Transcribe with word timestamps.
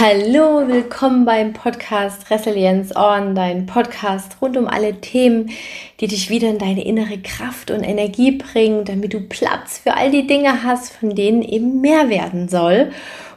Hallo, 0.00 0.68
willkommen 0.68 1.24
beim 1.24 1.54
Podcast 1.54 2.30
Resilienz 2.30 2.94
On, 2.94 3.34
dein 3.34 3.66
Podcast 3.66 4.36
rund 4.40 4.56
um 4.56 4.68
alle 4.68 5.00
Themen, 5.00 5.50
die 5.98 6.06
dich 6.06 6.30
wieder 6.30 6.50
in 6.50 6.58
deine 6.58 6.84
innere 6.84 7.18
Kraft 7.18 7.72
und 7.72 7.82
Energie 7.82 8.30
bringen, 8.30 8.84
damit 8.84 9.12
du 9.12 9.20
Platz 9.20 9.78
für 9.78 9.96
all 9.96 10.12
die 10.12 10.28
Dinge 10.28 10.62
hast, 10.62 10.92
von 10.92 11.16
denen 11.16 11.42
eben 11.42 11.80
mehr 11.80 12.10
werden 12.10 12.48
soll. 12.48 12.92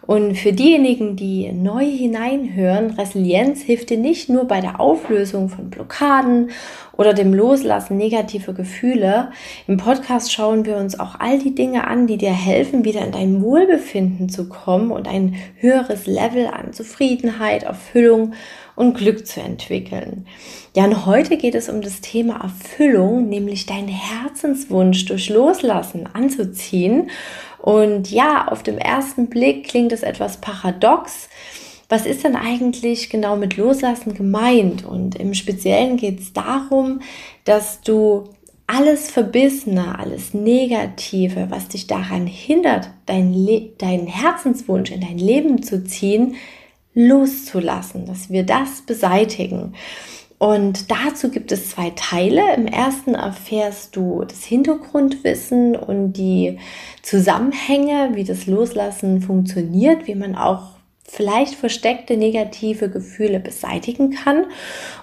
Und 0.08 0.36
für 0.36 0.52
diejenigen, 0.52 1.16
die 1.16 1.52
neu 1.52 1.86
hineinhören, 1.86 2.92
Resilienz 2.92 3.62
hilft 3.62 3.92
dir 3.92 3.98
nicht 3.98 4.30
nur 4.30 4.46
bei 4.46 4.60
der 4.60 4.80
Auflösung 4.80 5.48
von 5.48 5.70
Blockaden 5.70 6.50
oder 6.98 7.14
dem 7.14 7.34
Loslassen 7.34 7.98
negativer 7.98 8.54
Gefühle. 8.54 9.32
Im 9.68 9.78
Podcast 9.78 10.34
schauen 10.34 10.66
wir 10.66 10.78
uns 10.78 11.00
auch 11.00 11.20
all 11.20 11.38
die 11.38 11.54
Dinge 11.54 11.88
an, 11.88 12.08
die 12.08 12.18
dir 12.18 12.34
helfen, 12.34 12.84
wieder 12.84 13.06
in 13.06 13.12
dein 13.12 13.42
Wohlbefinden 13.44 14.28
zu 14.30 14.50
kommen 14.50 14.92
und 14.92 15.08
ein 15.08 15.36
höheres 15.58 16.08
Level 16.08 16.48
an 16.48 16.74
Zufriedenheit, 16.74 17.64
Erfüllung 17.64 18.34
und 18.76 18.98
Glück 18.98 19.28
zu 19.28 19.42
entwickeln. 19.42 20.26
Ja, 20.76 20.86
und 20.86 21.06
heute 21.06 21.38
geht 21.38 21.56
es 21.56 21.70
um 21.70 21.82
das 21.82 22.02
Thema 22.02 22.42
Erfüllung, 22.42 23.30
nämlich 23.30 23.66
deinen 23.66 23.90
Herzenswunsch 23.90 25.06
durch 25.06 25.30
Loslassen 25.30 26.08
anzuziehen. 26.12 27.10
Und 27.62 28.10
ja, 28.10 28.48
auf 28.48 28.64
dem 28.64 28.78
ersten 28.78 29.28
Blick 29.28 29.68
klingt 29.68 29.92
es 29.92 30.02
etwas 30.02 30.38
paradox. 30.38 31.30
Was 31.90 32.06
ist 32.06 32.24
denn 32.24 32.36
eigentlich 32.36 33.10
genau 33.10 33.36
mit 33.36 33.58
Loslassen 33.58 34.14
gemeint? 34.16 34.86
Und 34.86 35.16
im 35.16 35.34
Speziellen 35.34 35.98
geht 35.98 36.20
es 36.20 36.34
darum, 36.34 37.02
dass 37.44 37.82
du 37.82 38.30
alles 38.66 39.12
Verbissene, 39.12 40.00
alles 40.00 40.34
Negative, 40.34 41.48
was 41.50 41.68
dich 41.68 41.88
daran 41.88 42.26
hindert, 42.26 42.90
deinen 43.06 43.74
dein 43.78 44.08
Herzenswunsch 44.08 44.92
in 44.92 45.02
dein 45.02 45.18
Leben 45.18 45.62
zu 45.62 45.84
ziehen, 45.84 46.36
loszulassen, 46.94 48.06
dass 48.06 48.30
wir 48.30 48.44
das 48.44 48.82
beseitigen. 48.82 49.74
Und 50.42 50.90
dazu 50.90 51.30
gibt 51.30 51.52
es 51.52 51.70
zwei 51.70 51.92
Teile. 51.92 52.56
Im 52.56 52.66
ersten 52.66 53.14
erfährst 53.14 53.96
du 53.96 54.26
das 54.28 54.44
Hintergrundwissen 54.44 55.76
und 55.76 56.14
die 56.14 56.58
Zusammenhänge, 57.04 58.16
wie 58.16 58.24
das 58.24 58.48
Loslassen 58.48 59.22
funktioniert, 59.22 60.08
wie 60.08 60.16
man 60.16 60.34
auch 60.34 60.71
vielleicht 61.12 61.56
versteckte 61.56 62.16
negative 62.16 62.90
Gefühle 62.90 63.42
beseitigen 63.42 64.12
kann. 64.12 64.46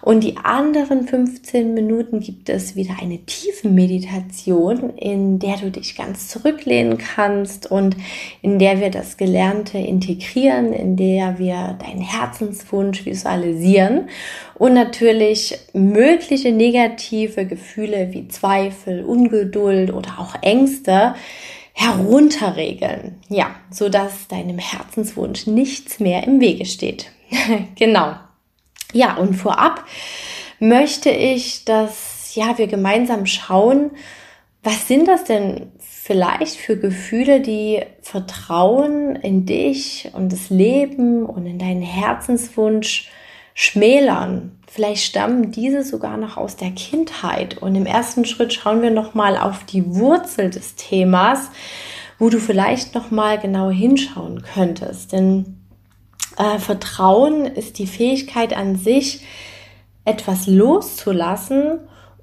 Und 0.00 0.24
die 0.24 0.38
anderen 0.38 1.06
15 1.06 1.74
Minuten 1.74 2.20
gibt 2.20 2.48
es 2.48 2.76
wieder 2.76 2.94
eine 3.00 3.18
tiefe 3.18 3.68
Meditation, 3.68 4.96
in 4.96 5.38
der 5.38 5.58
du 5.58 5.70
dich 5.70 5.96
ganz 5.96 6.28
zurücklehnen 6.28 6.96
kannst 6.96 7.70
und 7.70 7.94
in 8.40 8.58
der 8.58 8.80
wir 8.80 8.90
das 8.90 9.18
Gelernte 9.18 9.76
integrieren, 9.76 10.72
in 10.72 10.96
der 10.96 11.38
wir 11.38 11.78
deinen 11.78 12.00
Herzenswunsch 12.00 13.04
visualisieren 13.04 14.08
und 14.54 14.72
natürlich 14.72 15.58
mögliche 15.74 16.52
negative 16.52 17.44
Gefühle 17.44 18.08
wie 18.12 18.28
Zweifel, 18.28 19.04
Ungeduld 19.04 19.92
oder 19.92 20.18
auch 20.18 20.34
Ängste 20.40 21.14
herunterregeln. 21.78 23.20
Ja, 23.28 23.54
so 23.70 23.88
dass 23.88 24.26
deinem 24.26 24.58
Herzenswunsch 24.58 25.46
nichts 25.46 26.00
mehr 26.00 26.24
im 26.24 26.40
Wege 26.40 26.66
steht. 26.66 27.12
genau. 27.76 28.16
Ja, 28.92 29.16
und 29.16 29.34
vorab 29.34 29.84
möchte 30.58 31.10
ich, 31.10 31.64
dass 31.64 32.34
ja, 32.34 32.58
wir 32.58 32.66
gemeinsam 32.66 33.26
schauen, 33.26 33.92
was 34.64 34.88
sind 34.88 35.06
das 35.06 35.22
denn 35.22 35.70
vielleicht 35.78 36.56
für 36.56 36.76
Gefühle, 36.76 37.40
die 37.40 37.82
Vertrauen 38.02 39.14
in 39.14 39.46
dich 39.46 40.10
und 40.14 40.32
das 40.32 40.50
Leben 40.50 41.24
und 41.24 41.46
in 41.46 41.60
deinen 41.60 41.82
Herzenswunsch 41.82 43.08
schmälern. 43.54 44.57
Vielleicht 44.70 45.02
stammen 45.02 45.50
diese 45.50 45.82
sogar 45.82 46.18
noch 46.18 46.36
aus 46.36 46.56
der 46.56 46.70
Kindheit. 46.72 47.56
Und 47.56 47.74
im 47.74 47.86
ersten 47.86 48.26
Schritt 48.26 48.52
schauen 48.52 48.82
wir 48.82 48.90
nochmal 48.90 49.38
auf 49.38 49.64
die 49.64 49.94
Wurzel 49.94 50.50
des 50.50 50.74
Themas, 50.74 51.50
wo 52.18 52.28
du 52.28 52.38
vielleicht 52.38 52.94
nochmal 52.94 53.38
genau 53.38 53.70
hinschauen 53.70 54.42
könntest. 54.42 55.12
Denn 55.12 55.56
äh, 56.36 56.58
Vertrauen 56.58 57.46
ist 57.46 57.78
die 57.78 57.86
Fähigkeit 57.86 58.54
an 58.54 58.76
sich, 58.76 59.24
etwas 60.04 60.46
loszulassen. 60.46 61.80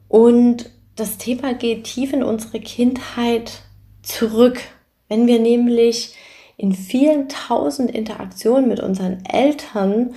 Und 0.07 0.69
das 0.95 1.17
Thema 1.17 1.55
geht 1.55 1.85
tief 1.85 2.13
in 2.13 2.23
unsere 2.23 2.59
Kindheit 2.59 3.63
zurück. 4.03 4.61
Wenn 5.09 5.25
wir 5.25 5.39
nämlich 5.39 6.13
in 6.57 6.73
vielen 6.73 7.27
tausend 7.27 7.89
Interaktionen 7.89 8.69
mit 8.69 8.81
unseren 8.81 9.25
Eltern 9.25 10.13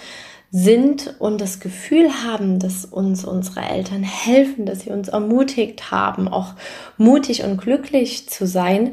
sind 0.51 1.15
und 1.19 1.41
das 1.41 1.61
Gefühl 1.61 2.11
haben, 2.25 2.59
dass 2.59 2.85
uns 2.85 3.25
unsere 3.25 3.61
Eltern 3.61 4.03
helfen, 4.03 4.65
dass 4.65 4.81
sie 4.81 4.91
uns 4.91 5.09
ermutigt 5.09 5.91
haben, 5.91 6.29
auch 6.29 6.55
mutig 6.97 7.45
und 7.45 7.59
glücklich 7.59 8.29
zu 8.29 8.47
sein, 8.47 8.93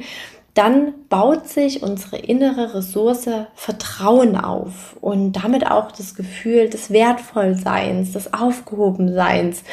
dann 0.54 0.94
baut 1.10 1.50
sich 1.50 1.84
unsere 1.84 2.18
innere 2.18 2.76
Ressource 2.76 3.28
Vertrauen 3.56 4.38
auf 4.38 4.96
und 5.02 5.34
damit 5.34 5.70
auch 5.70 5.92
das 5.92 6.16
Gefühl 6.16 6.70
des 6.70 6.92
Wertvollseins, 6.92 8.14
des 8.14 8.34
Aufgehobenseins. 8.34 9.64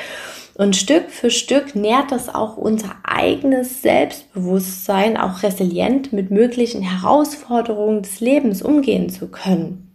Und 0.55 0.77
Stück 0.77 1.11
für 1.11 1.31
Stück 1.31 1.75
nährt 1.77 2.11
das 2.11 2.33
auch 2.33 2.57
unser 2.57 2.97
eigenes 3.05 3.81
Selbstbewusstsein, 3.81 5.17
auch 5.17 5.43
resilient 5.43 6.13
mit 6.13 6.31
möglichen 6.31 6.83
Herausforderungen 6.83 8.03
des 8.03 8.21
Lebens 8.21 8.61
umgehen 8.61 9.09
zu 9.09 9.29
können. 9.29 9.92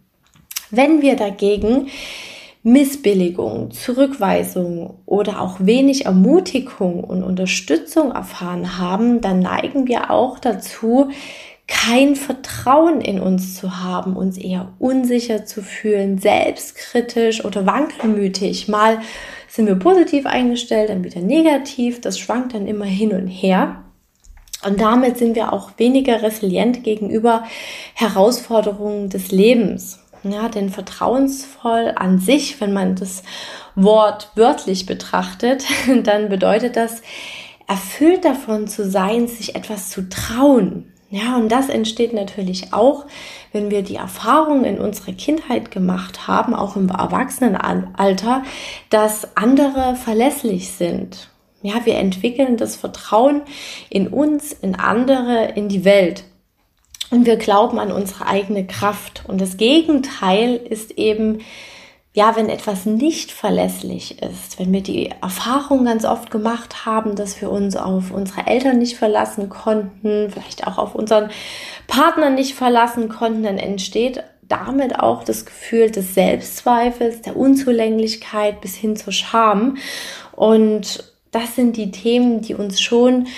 Wenn 0.70 1.02
wir 1.02 1.16
dagegen 1.16 1.88
Missbilligung, 2.62 3.70
Zurückweisung 3.70 4.98
oder 5.06 5.40
auch 5.40 5.56
wenig 5.60 6.06
Ermutigung 6.06 7.04
und 7.04 7.22
Unterstützung 7.22 8.12
erfahren 8.12 8.78
haben, 8.78 9.20
dann 9.20 9.40
neigen 9.40 9.86
wir 9.86 10.10
auch 10.10 10.38
dazu, 10.38 11.10
kein 11.66 12.16
Vertrauen 12.16 13.00
in 13.00 13.20
uns 13.20 13.54
zu 13.56 13.78
haben, 13.82 14.16
uns 14.16 14.38
eher 14.38 14.72
unsicher 14.78 15.44
zu 15.44 15.62
fühlen, 15.62 16.18
selbstkritisch 16.18 17.44
oder 17.44 17.66
wankelmütig. 17.66 18.68
Mal 18.68 19.00
sind 19.48 19.66
wir 19.66 19.76
positiv 19.76 20.24
eingestellt, 20.24 20.88
dann 20.88 21.04
wieder 21.04 21.20
negativ. 21.20 22.00
Das 22.00 22.18
schwankt 22.18 22.54
dann 22.54 22.66
immer 22.66 22.86
hin 22.86 23.12
und 23.12 23.28
her. 23.28 23.84
Und 24.66 24.80
damit 24.80 25.18
sind 25.18 25.36
wir 25.36 25.52
auch 25.52 25.70
weniger 25.76 26.22
resilient 26.22 26.82
gegenüber 26.82 27.44
Herausforderungen 27.94 29.08
des 29.08 29.30
Lebens. 29.30 30.00
Ja, 30.22 30.48
denn 30.48 30.70
vertrauensvoll 30.70 31.92
an 31.94 32.18
sich, 32.18 32.60
wenn 32.60 32.72
man 32.72 32.96
das 32.96 33.22
Wort 33.74 34.32
wörtlich 34.34 34.86
betrachtet, 34.86 35.64
dann 36.02 36.28
bedeutet 36.28 36.76
das, 36.76 37.02
erfüllt 37.66 38.24
davon 38.24 38.66
zu 38.66 38.88
sein, 38.88 39.28
sich 39.28 39.54
etwas 39.54 39.90
zu 39.90 40.08
trauen. 40.08 40.92
Ja, 41.10 41.36
und 41.36 41.50
das 41.50 41.68
entsteht 41.70 42.12
natürlich 42.12 42.74
auch, 42.74 43.06
wenn 43.52 43.70
wir 43.70 43.82
die 43.82 43.96
Erfahrung 43.96 44.64
in 44.64 44.78
unserer 44.78 45.12
Kindheit 45.12 45.70
gemacht 45.70 46.26
haben, 46.28 46.54
auch 46.54 46.76
im 46.76 46.90
Erwachsenenalter, 46.90 48.42
dass 48.90 49.36
andere 49.36 49.96
verlässlich 49.96 50.70
sind. 50.70 51.30
Ja, 51.62 51.84
wir 51.84 51.96
entwickeln 51.96 52.56
das 52.56 52.76
Vertrauen 52.76 53.42
in 53.88 54.08
uns, 54.08 54.52
in 54.52 54.74
andere, 54.74 55.52
in 55.54 55.68
die 55.68 55.84
Welt. 55.84 56.24
Und 57.10 57.26
wir 57.26 57.36
glauben 57.36 57.78
an 57.78 57.90
unsere 57.90 58.26
eigene 58.26 58.66
Kraft. 58.66 59.24
Und 59.26 59.40
das 59.40 59.56
Gegenteil 59.56 60.56
ist 60.56 60.92
eben, 60.92 61.40
ja, 62.12 62.36
wenn 62.36 62.48
etwas 62.48 62.84
nicht 62.84 63.30
verlässlich 63.30 64.22
ist, 64.22 64.58
wenn 64.58 64.72
wir 64.72 64.82
die 64.82 65.10
Erfahrung 65.22 65.84
ganz 65.84 66.04
oft 66.04 66.30
gemacht 66.30 66.84
haben, 66.84 67.14
dass 67.14 67.40
wir 67.40 67.50
uns 67.50 67.76
auf 67.76 68.10
unsere 68.10 68.46
Eltern 68.46 68.78
nicht 68.78 68.96
verlassen 68.96 69.48
konnten, 69.48 70.30
vielleicht 70.30 70.66
auch 70.66 70.78
auf 70.78 70.94
unseren 70.94 71.30
Partner 71.86 72.30
nicht 72.30 72.54
verlassen 72.54 73.08
konnten, 73.08 73.44
dann 73.44 73.58
entsteht 73.58 74.22
damit 74.48 74.98
auch 74.98 75.24
das 75.24 75.44
Gefühl 75.46 75.90
des 75.90 76.14
Selbstzweifels, 76.14 77.22
der 77.22 77.36
Unzulänglichkeit 77.36 78.60
bis 78.60 78.74
hin 78.74 78.96
zur 78.96 79.12
Scham. 79.12 79.76
Und 80.32 81.12
das 81.30 81.54
sind 81.54 81.76
die 81.76 81.90
Themen, 81.90 82.40
die 82.40 82.54
uns 82.54 82.80
schon 82.80 83.28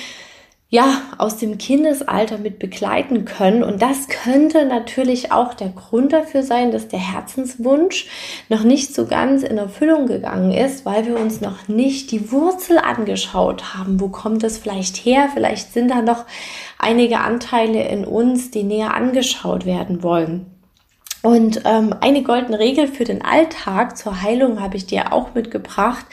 ja, 0.73 1.03
aus 1.19 1.37
dem 1.37 1.59
Kindesalter 1.59 2.39
mit 2.39 2.61
begleiten 2.61 3.25
können. 3.25 3.65
Und 3.65 3.83
das 3.83 4.07
könnte 4.07 4.65
natürlich 4.65 5.33
auch 5.33 5.53
der 5.53 5.71
Grund 5.71 6.13
dafür 6.13 6.45
sein, 6.45 6.71
dass 6.71 6.87
der 6.87 7.01
Herzenswunsch 7.01 8.07
noch 8.49 8.63
nicht 8.63 8.95
so 8.95 9.07
ganz 9.07 9.43
in 9.43 9.59
Erfüllung 9.59 10.07
gegangen 10.07 10.53
ist, 10.53 10.87
weil 10.87 11.07
wir 11.07 11.19
uns 11.19 11.41
noch 11.41 11.67
nicht 11.67 12.13
die 12.13 12.31
Wurzel 12.31 12.79
angeschaut 12.79 13.75
haben. 13.75 14.01
Wo 14.01 14.09
kommt 14.09 14.45
es 14.45 14.59
vielleicht 14.59 14.97
her? 14.97 15.29
Vielleicht 15.35 15.73
sind 15.73 15.91
da 15.91 16.03
noch 16.03 16.25
einige 16.79 17.19
Anteile 17.19 17.89
in 17.89 18.05
uns, 18.05 18.53
die 18.53 18.63
näher 18.63 18.95
angeschaut 18.95 19.67
werden 19.67 20.05
wollen. 20.05 20.60
Und 21.23 21.63
ähm, 21.67 21.95
eine 22.01 22.23
goldene 22.23 22.59
Regel 22.59 22.89
für 22.89 23.05
den 23.05 23.23
Alltag 23.23 23.99
zur 23.99 24.23
Heilung 24.23 24.61
habe 24.61 24.77
ich 24.77 24.87
dir 24.87 25.13
auch 25.13 25.35
mitgebracht. 25.35 26.07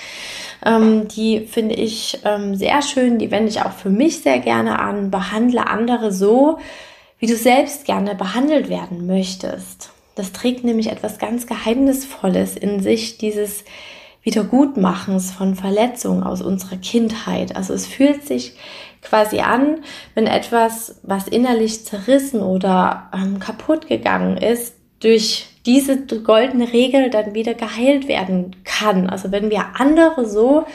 Ähm, 0.66 1.08
die 1.08 1.42
finde 1.42 1.76
ich 1.76 2.20
ähm, 2.26 2.56
sehr 2.56 2.82
schön, 2.82 3.18
die 3.18 3.32
wende 3.32 3.50
ich 3.50 3.62
auch 3.62 3.72
für 3.72 3.90
mich 3.90 4.20
sehr 4.20 4.40
gerne 4.40 4.80
an. 4.80 5.10
Behandle 5.10 5.68
andere 5.68 6.12
so, 6.12 6.60
wie 7.20 7.28
du 7.28 7.36
selbst 7.36 7.86
gerne 7.86 8.16
behandelt 8.16 8.70
werden 8.70 9.08
möchtest. 9.08 9.92
Das 10.16 10.34
trägt 10.34 10.64
nämlich 10.64 10.92
etwas 10.92 11.20
ganz 11.20 11.48
Geheimnisvolles 11.48 12.58
in 12.58 12.82
sich, 12.82 13.18
dieses 13.18 13.64
Wiedergutmachens 14.24 15.32
von 15.32 15.56
Verletzungen 15.56 16.24
aus 16.24 16.42
unserer 16.42 16.76
Kindheit. 16.78 17.56
Also 17.56 17.74
es 17.74 17.88
fühlt 17.88 18.28
sich 18.28 18.58
quasi 19.02 19.40
an, 19.40 19.84
wenn 20.16 20.28
etwas, 20.28 21.00
was 21.04 21.30
innerlich 21.30 21.86
zerrissen 21.86 22.42
oder 22.42 23.10
ähm, 23.14 23.40
kaputt 23.40 23.88
gegangen 23.88 24.36
ist, 24.36 24.74
durch 25.00 25.48
diese 25.66 26.06
goldene 26.06 26.72
Regel 26.72 27.10
dann 27.10 27.34
wieder 27.34 27.54
geheilt 27.54 28.08
werden 28.08 28.56
kann. 28.64 29.10
Also 29.10 29.32
wenn 29.32 29.50
wir 29.50 29.66
andere 29.78 30.26
so 30.26 30.66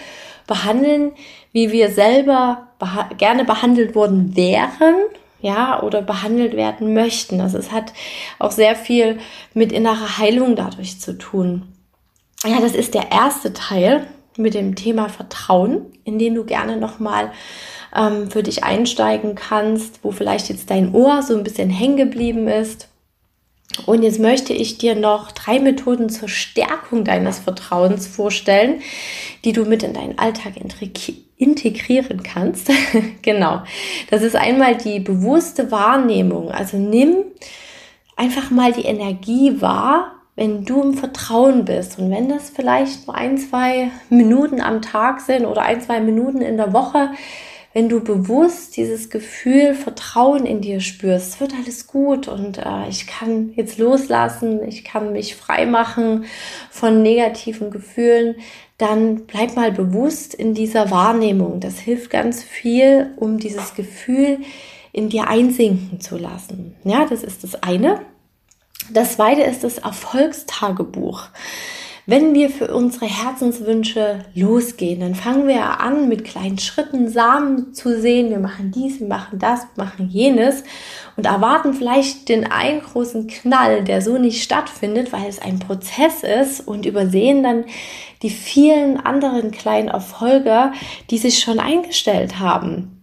behandeln, 0.47 1.13
wie 1.53 1.73
wir 1.73 1.91
selber 1.91 2.69
beha 2.79 3.09
gerne 3.17 3.45
behandelt 3.45 3.95
worden 3.95 4.37
wären, 4.37 4.95
ja, 5.41 5.83
oder 5.83 6.03
behandelt 6.03 6.55
werden 6.55 6.95
möchten. 6.95 7.41
Also 7.41 7.59
es 7.59 7.73
hat 7.73 7.93
auch 8.39 8.53
sehr 8.53 8.77
viel 8.77 9.19
mit 9.55 9.73
innerer 9.73 10.19
Heilung 10.19 10.55
dadurch 10.55 11.01
zu 11.01 11.19
tun. 11.19 11.65
Ja, 12.45 12.61
das 12.61 12.75
ist 12.75 12.95
der 12.95 13.11
erste 13.11 13.53
Teil 13.53 14.07
mit 14.37 14.55
dem 14.55 14.77
Thema 14.77 15.09
Vertrauen, 15.09 15.87
in 16.05 16.19
den 16.19 16.35
du 16.35 16.45
gerne 16.45 16.77
nochmal 16.77 17.33
ähm, 17.95 18.31
für 18.31 18.43
dich 18.43 18.65
einsteigen 18.65 19.35
kannst, 19.35 20.01
wo 20.03 20.13
vielleicht 20.13 20.49
jetzt 20.49 20.71
dein 20.71 20.95
Ohr 20.95 21.23
so 21.23 21.37
ein 21.37 21.45
bisschen 21.45 21.71
hängen 21.71 21.97
geblieben 21.97 22.49
ist. 22.49 22.89
Und 23.87 24.03
jetzt 24.03 24.21
möchte 24.21 24.53
ich 24.53 24.79
dir 24.79 24.95
noch 24.95 25.33
drei 25.33 25.59
Methoden 25.59 26.09
zur 26.09 26.29
Stärkung 26.29 27.05
deines 27.05 27.39
Vertrauens 27.39 28.07
vorstellen, 28.07 28.81
die 29.45 29.53
du 29.53 29.65
mit 29.65 29.83
in 29.83 29.95
deinen 29.95 30.19
Alltag 30.19 30.55
integrieren 31.37 32.23
kannst. 32.23 32.71
genau. 33.23 33.63
Das 34.11 34.23
ist 34.23 34.37
einmal 34.37 34.77
die 34.77 35.01
bewusste 35.01 35.71
Wahrnehmung. 35.71 36.51
Also 36.51 36.77
nimm 36.77 37.17
einfach 38.17 38.51
mal 38.51 38.73
die 38.73 38.85
Energie 38.85 39.61
wahr, 39.61 40.13
wenn 40.37 40.65
du 40.65 40.83
im 40.83 40.95
Vertrauen 40.95 41.65
bist. 41.65 41.99
Und 41.99 42.11
wenn 42.11 42.29
das 42.29 42.51
vielleicht 42.51 43.07
nur 43.07 43.17
ein, 43.17 43.39
zwei 43.39 43.91
Minuten 44.11 44.61
am 44.61 44.81
Tag 44.81 45.21
sind 45.21 45.45
oder 45.45 45.63
ein, 45.63 45.81
zwei 45.81 46.01
Minuten 46.01 46.41
in 46.41 46.57
der 46.57 46.73
Woche, 46.73 47.11
wenn 47.73 47.89
du 47.89 48.01
bewusst 48.01 48.77
dieses 48.77 49.09
Gefühl 49.09 49.75
Vertrauen 49.75 50.45
in 50.45 50.61
dir 50.61 50.81
spürst, 50.81 51.41
wird 51.41 51.55
alles 51.55 51.87
gut 51.87 52.29
und 52.29 52.59
äh, 52.59 52.89
ich 52.89 53.07
kann 53.07 53.53
jetzt 53.55 53.79
loslassen, 53.79 54.67
ich 54.67 54.85
kann 54.85 55.13
mich 55.13 55.37
frei 55.37 55.65
machen 55.67 56.27
von 56.71 57.03
negativen 57.03 57.71
Gefühlen, 57.71 58.37
dann 58.79 59.27
bleib 59.27 59.57
mal 59.57 59.73
bewusst 59.73 60.35
in 60.35 60.55
dieser 60.55 60.91
Wahrnehmung. 60.91 61.61
Das 61.61 61.79
hilft 61.79 62.11
ganz 62.11 62.43
viel, 62.43 63.13
um 63.17 63.39
dieses 63.39 63.75
Gefühl 63.75 64.39
in 64.93 65.09
dir 65.09 65.29
einsinken 65.29 66.01
zu 66.01 66.19
lassen. 66.19 66.77
Ja, 66.85 67.07
das 67.07 67.23
ist 67.23 67.45
das 67.45 67.63
eine. 67.63 68.01
Das 68.93 69.15
zweite 69.15 69.43
ist 69.43 69.65
das 69.65 69.79
Erfolgstagebuch. 69.79 71.29
Wenn 72.05 72.35
wir 72.35 72.51
für 72.51 72.75
unsere 72.75 73.07
Herzenswünsche 73.07 74.25
losgehen, 74.35 74.99
dann 74.99 75.15
fangen 75.15 75.47
wir 75.47 75.81
an, 75.81 76.09
mit 76.09 76.25
kleinen 76.25 76.59
Schritten 76.59 77.09
Samen 77.09 77.75
zu 77.75 78.01
sehen. 78.01 78.31
Wir 78.31 78.41
machen 78.41 78.73
dies, 78.75 78.99
wir 78.99 79.07
machen 79.07 79.39
das, 79.39 79.61
wir 79.77 79.85
machen 79.85 80.09
jenes 80.09 80.65
und 81.17 81.27
erwarten 81.27 81.75
vielleicht 81.75 82.29
den 82.29 82.51
einen 82.51 82.81
großen 82.81 83.29
Knall, 83.29 83.85
der 83.85 84.03
so 84.03 84.19
nicht 84.19 84.43
stattfindet, 84.43 85.13
weil 85.13 85.29
es 85.29 85.41
ein 85.41 85.61
Prozess 85.61 86.25
ist 86.25 86.67
und 86.67 86.87
übersehen 86.87 87.45
dann 87.45 87.67
die 88.23 88.31
vielen 88.31 88.99
anderen 88.99 89.53
kleinen 89.53 89.89
Erfolge, 89.89 90.73
die 91.11 91.19
sich 91.19 91.39
schon 91.39 91.61
eingestellt 91.61 92.41
haben. 92.41 93.01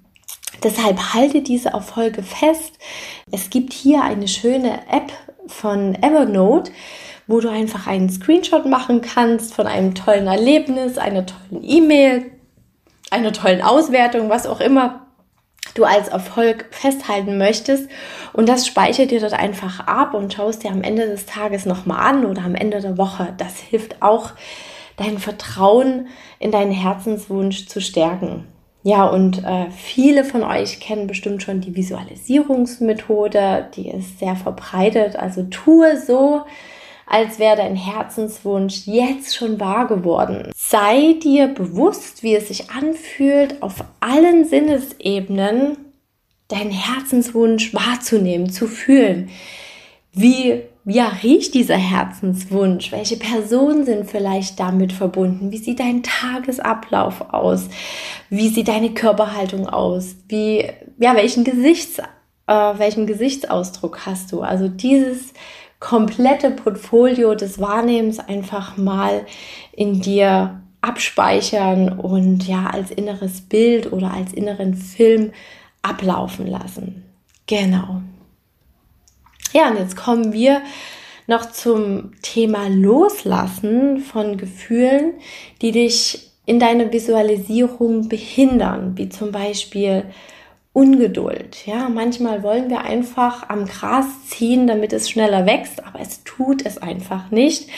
Deshalb 0.62 1.14
halte 1.14 1.42
diese 1.42 1.70
Erfolge 1.70 2.22
fest. 2.22 2.74
Es 3.32 3.50
gibt 3.50 3.72
hier 3.72 4.04
eine 4.04 4.28
schöne 4.28 4.80
App 4.92 5.14
von 5.48 5.96
Evernote, 5.96 6.74
wo 7.30 7.40
du 7.40 7.48
einfach 7.48 7.86
einen 7.86 8.10
Screenshot 8.10 8.66
machen 8.66 9.02
kannst 9.02 9.54
von 9.54 9.68
einem 9.68 9.94
tollen 9.94 10.26
Erlebnis, 10.26 10.98
einer 10.98 11.28
tollen 11.28 11.64
E-Mail, 11.64 12.26
einer 13.12 13.32
tollen 13.32 13.62
Auswertung, 13.62 14.30
was 14.30 14.48
auch 14.48 14.60
immer 14.60 15.06
du 15.76 15.84
als 15.84 16.08
Erfolg 16.08 16.66
festhalten 16.72 17.38
möchtest. 17.38 17.88
Und 18.34 18.50
das 18.50 18.66
speichert 18.66 19.12
dir 19.12 19.20
dort 19.20 19.34
einfach 19.34 19.82
ab 19.82 20.16
und 20.16 20.34
schaust 20.34 20.64
dir 20.64 20.72
am 20.72 20.82
Ende 20.82 21.06
des 21.06 21.28
Tages 21.28 21.68
nochmal 21.68 22.00
an 22.00 22.26
oder 22.26 22.44
am 22.44 22.56
Ende 22.56 22.82
der 22.82 22.98
Woche. 22.98 23.32
Das 23.38 23.60
hilft 23.60 24.02
auch, 24.02 24.32
dein 24.98 25.20
Vertrauen 25.20 26.08
in 26.40 26.52
deinen 26.52 26.72
Herzenswunsch 26.72 27.68
zu 27.68 27.80
stärken. 27.80 28.48
Ja, 28.82 29.06
und 29.06 29.44
äh, 29.44 29.70
viele 29.70 30.24
von 30.24 30.42
euch 30.44 30.80
kennen 30.80 31.06
bestimmt 31.06 31.44
schon 31.44 31.62
die 31.62 31.76
Visualisierungsmethode, 31.76 33.68
die 33.76 33.92
ist 33.92 34.18
sehr 34.18 34.36
verbreitet. 34.36 35.16
Also 35.16 35.44
tue 35.44 35.96
so, 35.96 36.42
als 37.10 37.40
wäre 37.40 37.58
dein 37.58 37.76
Herzenswunsch 37.76 38.86
jetzt 38.86 39.36
schon 39.36 39.60
wahr 39.60 39.88
geworden. 39.88 40.52
Sei 40.56 41.16
dir 41.22 41.48
bewusst, 41.48 42.22
wie 42.22 42.36
es 42.36 42.48
sich 42.48 42.70
anfühlt, 42.70 43.62
auf 43.64 43.84
allen 44.00 44.46
Sinnesebenen 44.46 45.78
deinen 46.48 46.72
Herzenswunsch 46.72 47.74
wahrzunehmen, 47.74 48.50
zu 48.52 48.68
fühlen. 48.68 49.30
Wie 50.12 50.64
ja, 50.86 51.08
riecht 51.24 51.54
dieser 51.54 51.78
Herzenswunsch? 51.78 52.92
Welche 52.92 53.18
Personen 53.18 53.86
sind 53.86 54.10
vielleicht 54.10 54.60
damit 54.60 54.92
verbunden? 54.92 55.52
Wie 55.52 55.58
sieht 55.58 55.80
dein 55.80 56.04
Tagesablauf 56.04 57.34
aus? 57.34 57.68
Wie 58.30 58.50
sieht 58.50 58.68
deine 58.68 58.92
Körperhaltung 58.92 59.68
aus? 59.68 60.16
Wie, 60.28 60.66
ja, 61.00 61.16
welchen 61.16 61.44
Gesichts, 61.44 62.00
äh, 62.48 62.54
welchen 62.54 63.06
Gesichtsausdruck 63.06 64.06
hast 64.06 64.32
du? 64.32 64.42
Also 64.42 64.68
dieses 64.68 65.34
komplette 65.80 66.52
Portfolio 66.52 67.36
des 67.36 67.60
Wahrnehmens 67.60 68.20
einfach 68.20 68.78
mal 68.78 69.26
in 69.72 70.02
dir 70.02 70.62
abspeichern 70.82 72.00
und 72.00 72.48
ja 72.48 72.68
als 72.68 72.92
inneres 72.92 73.42
Bild 73.42 73.92
oder 73.92 74.14
als 74.14 74.34
inneren 74.34 74.76
Film 74.76 75.32
ablaufen 75.82 76.48
lassen. 76.48 77.04
Genau. 77.48 78.02
Ja, 79.54 79.70
und 79.70 79.78
jetzt 79.78 79.98
kommen 79.98 80.34
wir 80.34 80.62
noch 81.28 81.52
zum 81.52 82.12
Thema 82.22 82.68
Loslassen 82.70 84.00
von 84.00 84.38
Gefühlen, 84.38 85.14
die 85.62 85.72
dich 85.72 86.32
in 86.46 86.60
deiner 86.60 86.92
Visualisierung 86.92 88.10
behindern, 88.10 88.98
wie 88.98 89.10
zum 89.10 89.32
Beispiel 89.32 90.06
Ungeduld. 90.80 91.66
Ja, 91.66 91.90
manchmal 91.90 92.42
wollen 92.42 92.70
wir 92.70 92.86
einfach 92.86 93.50
am 93.50 93.66
Gras 93.66 94.06
ziehen, 94.30 94.66
damit 94.66 94.94
es 94.94 95.10
schneller 95.10 95.46
wächst, 95.46 95.86
aber 95.86 96.00
es 96.00 96.24
tut 96.24 96.66
es 96.66 96.78
einfach 96.78 97.32
nicht. 97.32 97.70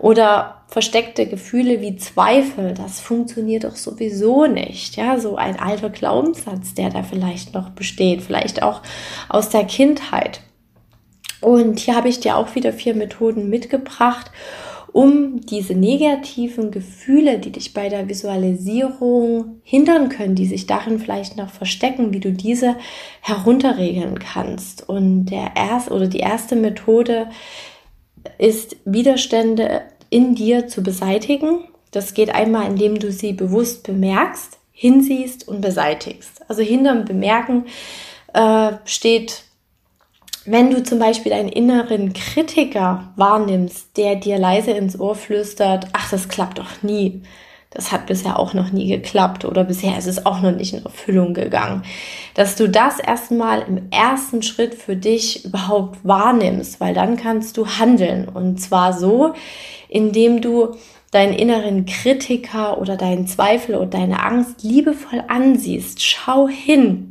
Oder 0.00 0.62
versteckte 0.66 1.26
Gefühle 1.26 1.80
wie 1.80 1.98
Zweifel, 1.98 2.74
das 2.74 2.98
funktioniert 2.98 3.62
doch 3.62 3.76
sowieso 3.76 4.46
nicht. 4.46 4.96
Ja, 4.96 5.20
so 5.20 5.36
ein 5.36 5.56
alter 5.56 5.88
Glaubenssatz, 5.88 6.74
der 6.74 6.90
da 6.90 7.04
vielleicht 7.04 7.54
noch 7.54 7.70
besteht, 7.70 8.22
vielleicht 8.22 8.60
auch 8.60 8.82
aus 9.28 9.50
der 9.50 9.62
Kindheit. 9.62 10.40
Und 11.40 11.78
hier 11.78 11.94
habe 11.94 12.08
ich 12.08 12.18
dir 12.18 12.36
auch 12.36 12.56
wieder 12.56 12.72
vier 12.72 12.96
Methoden 12.96 13.48
mitgebracht, 13.48 14.32
um 14.98 15.40
diese 15.42 15.74
negativen 15.74 16.72
Gefühle, 16.72 17.38
die 17.38 17.52
dich 17.52 17.72
bei 17.72 17.88
der 17.88 18.08
Visualisierung 18.08 19.60
hindern 19.62 20.08
können, 20.08 20.34
die 20.34 20.46
sich 20.46 20.66
darin 20.66 20.98
vielleicht 20.98 21.36
noch 21.36 21.50
verstecken, 21.50 22.12
wie 22.12 22.18
du 22.18 22.32
diese 22.32 22.74
herunterregeln 23.20 24.18
kannst. 24.18 24.88
Und 24.88 25.26
der 25.26 25.52
erste 25.54 25.92
oder 25.92 26.08
die 26.08 26.18
erste 26.18 26.56
Methode 26.56 27.28
ist 28.38 28.74
Widerstände 28.84 29.82
in 30.10 30.34
dir 30.34 30.66
zu 30.66 30.82
beseitigen. 30.82 31.60
Das 31.92 32.12
geht 32.12 32.34
einmal, 32.34 32.68
indem 32.68 32.98
du 32.98 33.12
sie 33.12 33.34
bewusst 33.34 33.84
bemerkst, 33.84 34.58
hinsiehst 34.72 35.46
und 35.46 35.60
beseitigst. 35.60 36.42
Also 36.48 36.62
hinter 36.62 36.96
dem 36.96 37.04
Bemerken 37.04 37.66
äh, 38.34 38.72
steht 38.84 39.44
wenn 40.50 40.70
du 40.70 40.82
zum 40.82 40.98
Beispiel 40.98 41.32
einen 41.32 41.48
inneren 41.48 42.12
Kritiker 42.12 43.12
wahrnimmst, 43.16 43.96
der 43.96 44.16
dir 44.16 44.38
leise 44.38 44.70
ins 44.70 44.98
Ohr 44.98 45.14
flüstert, 45.14 45.86
ach, 45.92 46.10
das 46.10 46.28
klappt 46.28 46.58
doch 46.58 46.82
nie. 46.82 47.22
Das 47.70 47.92
hat 47.92 48.06
bisher 48.06 48.38
auch 48.38 48.54
noch 48.54 48.72
nie 48.72 48.88
geklappt 48.88 49.44
oder 49.44 49.62
bisher 49.62 49.98
ist 49.98 50.06
es 50.06 50.24
auch 50.24 50.40
noch 50.40 50.52
nicht 50.52 50.72
in 50.72 50.84
Erfüllung 50.84 51.34
gegangen. 51.34 51.82
Dass 52.34 52.56
du 52.56 52.66
das 52.66 52.98
erstmal 52.98 53.60
im 53.60 53.90
ersten 53.90 54.42
Schritt 54.42 54.74
für 54.74 54.96
dich 54.96 55.44
überhaupt 55.44 55.98
wahrnimmst, 56.02 56.80
weil 56.80 56.94
dann 56.94 57.18
kannst 57.18 57.58
du 57.58 57.66
handeln. 57.66 58.26
Und 58.26 58.58
zwar 58.58 58.94
so, 58.94 59.34
indem 59.90 60.40
du 60.40 60.76
deinen 61.10 61.34
inneren 61.34 61.84
Kritiker 61.84 62.78
oder 62.80 62.96
deinen 62.96 63.26
Zweifel 63.26 63.74
oder 63.74 63.86
deine 63.86 64.22
Angst 64.22 64.62
liebevoll 64.62 65.22
ansiehst. 65.28 66.02
Schau 66.02 66.48
hin, 66.48 67.07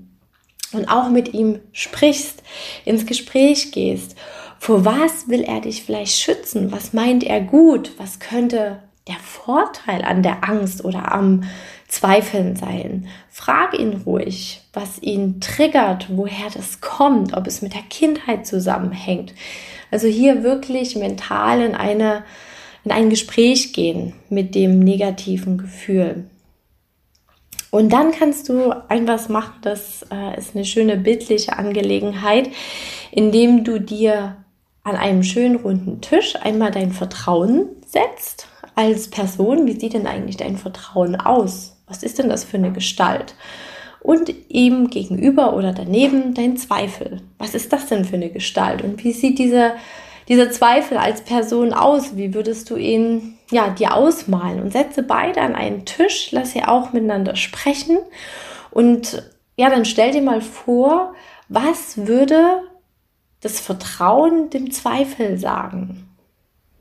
und 0.73 0.89
auch 0.89 1.09
mit 1.09 1.33
ihm 1.33 1.59
sprichst, 1.71 2.43
ins 2.85 3.05
Gespräch 3.05 3.71
gehst. 3.71 4.15
Vor 4.59 4.85
was 4.85 5.27
will 5.27 5.43
er 5.43 5.61
dich 5.61 5.83
vielleicht 5.83 6.17
schützen? 6.17 6.71
Was 6.71 6.93
meint 6.93 7.23
er 7.23 7.41
gut? 7.41 7.91
Was 7.97 8.19
könnte 8.19 8.79
der 9.07 9.15
Vorteil 9.15 10.03
an 10.03 10.21
der 10.23 10.47
Angst 10.47 10.83
oder 10.83 11.13
am 11.13 11.43
Zweifeln 11.87 12.55
sein. 12.55 13.07
Frag 13.29 13.77
ihn 13.77 14.01
ruhig, 14.05 14.61
was 14.73 15.01
ihn 15.01 15.39
triggert, 15.39 16.07
woher 16.09 16.49
das 16.53 16.81
kommt, 16.81 17.35
ob 17.35 17.47
es 17.47 17.61
mit 17.61 17.73
der 17.73 17.83
Kindheit 17.83 18.45
zusammenhängt. 18.45 19.33
Also 19.89 20.07
hier 20.07 20.43
wirklich 20.43 20.95
mental 20.95 21.61
in 21.61 21.75
eine 21.75 22.23
in 22.83 22.91
ein 22.91 23.09
Gespräch 23.09 23.73
gehen 23.73 24.13
mit 24.29 24.55
dem 24.55 24.79
negativen 24.79 25.57
Gefühl. 25.57 26.29
Und 27.71 27.91
dann 27.91 28.11
kannst 28.11 28.49
du 28.49 28.73
etwas 28.89 29.29
machen, 29.29 29.55
das 29.61 30.05
äh, 30.11 30.37
ist 30.37 30.55
eine 30.55 30.65
schöne 30.65 30.97
bildliche 30.97 31.57
Angelegenheit, 31.57 32.49
indem 33.11 33.63
du 33.63 33.79
dir 33.79 34.37
an 34.83 34.95
einem 34.95 35.23
schönen 35.23 35.57
runden 35.57 35.99
Tisch 35.99 36.35
einmal 36.41 36.71
dein 36.71 36.91
Vertrauen 36.91 37.67
setzt 37.85 38.47
als 38.75 39.09
Person. 39.09 39.67
Wie 39.67 39.77
sieht 39.77 39.93
denn 39.93 40.07
eigentlich 40.07 40.37
dein 40.37 40.57
Vertrauen 40.57 41.15
aus? 41.17 41.77
Was 41.87 42.03
ist 42.03 42.19
denn 42.19 42.29
das 42.29 42.45
für 42.45 42.57
eine 42.57 42.71
Gestalt? 42.71 43.35
Und 43.99 44.33
ihm 44.47 44.89
gegenüber 44.89 45.55
oder 45.55 45.73
daneben 45.73 46.33
dein 46.33 46.55
Zweifel. 46.55 47.21
Was 47.37 47.53
ist 47.53 47.73
das 47.73 47.87
denn 47.87 48.05
für 48.05 48.15
eine 48.15 48.29
Gestalt? 48.29 48.81
Und 48.81 49.03
wie 49.03 49.11
sieht 49.11 49.39
diese, 49.39 49.73
dieser 50.29 50.51
Zweifel 50.51 50.97
als 50.97 51.21
Person 51.21 51.73
aus? 51.73 52.15
Wie 52.15 52.33
würdest 52.33 52.69
du 52.69 52.77
ihn 52.77 53.36
ja, 53.51 53.69
dir 53.69 53.95
ausmalen? 53.95 54.61
Und 54.61 54.71
setze 54.71 55.03
beide 55.03 55.41
an 55.41 55.55
einen 55.55 55.85
Tisch, 55.85 56.31
lass 56.31 56.51
sie 56.51 56.63
auch 56.63 56.93
miteinander 56.93 57.35
sprechen. 57.35 57.97
Und 58.71 59.23
ja, 59.55 59.69
dann 59.69 59.85
stell 59.85 60.11
dir 60.11 60.21
mal 60.21 60.41
vor, 60.41 61.13
was 61.49 62.07
würde 62.07 62.61
das 63.41 63.59
Vertrauen 63.59 64.49
dem 64.49 64.71
Zweifel 64.71 65.37
sagen. 65.37 66.09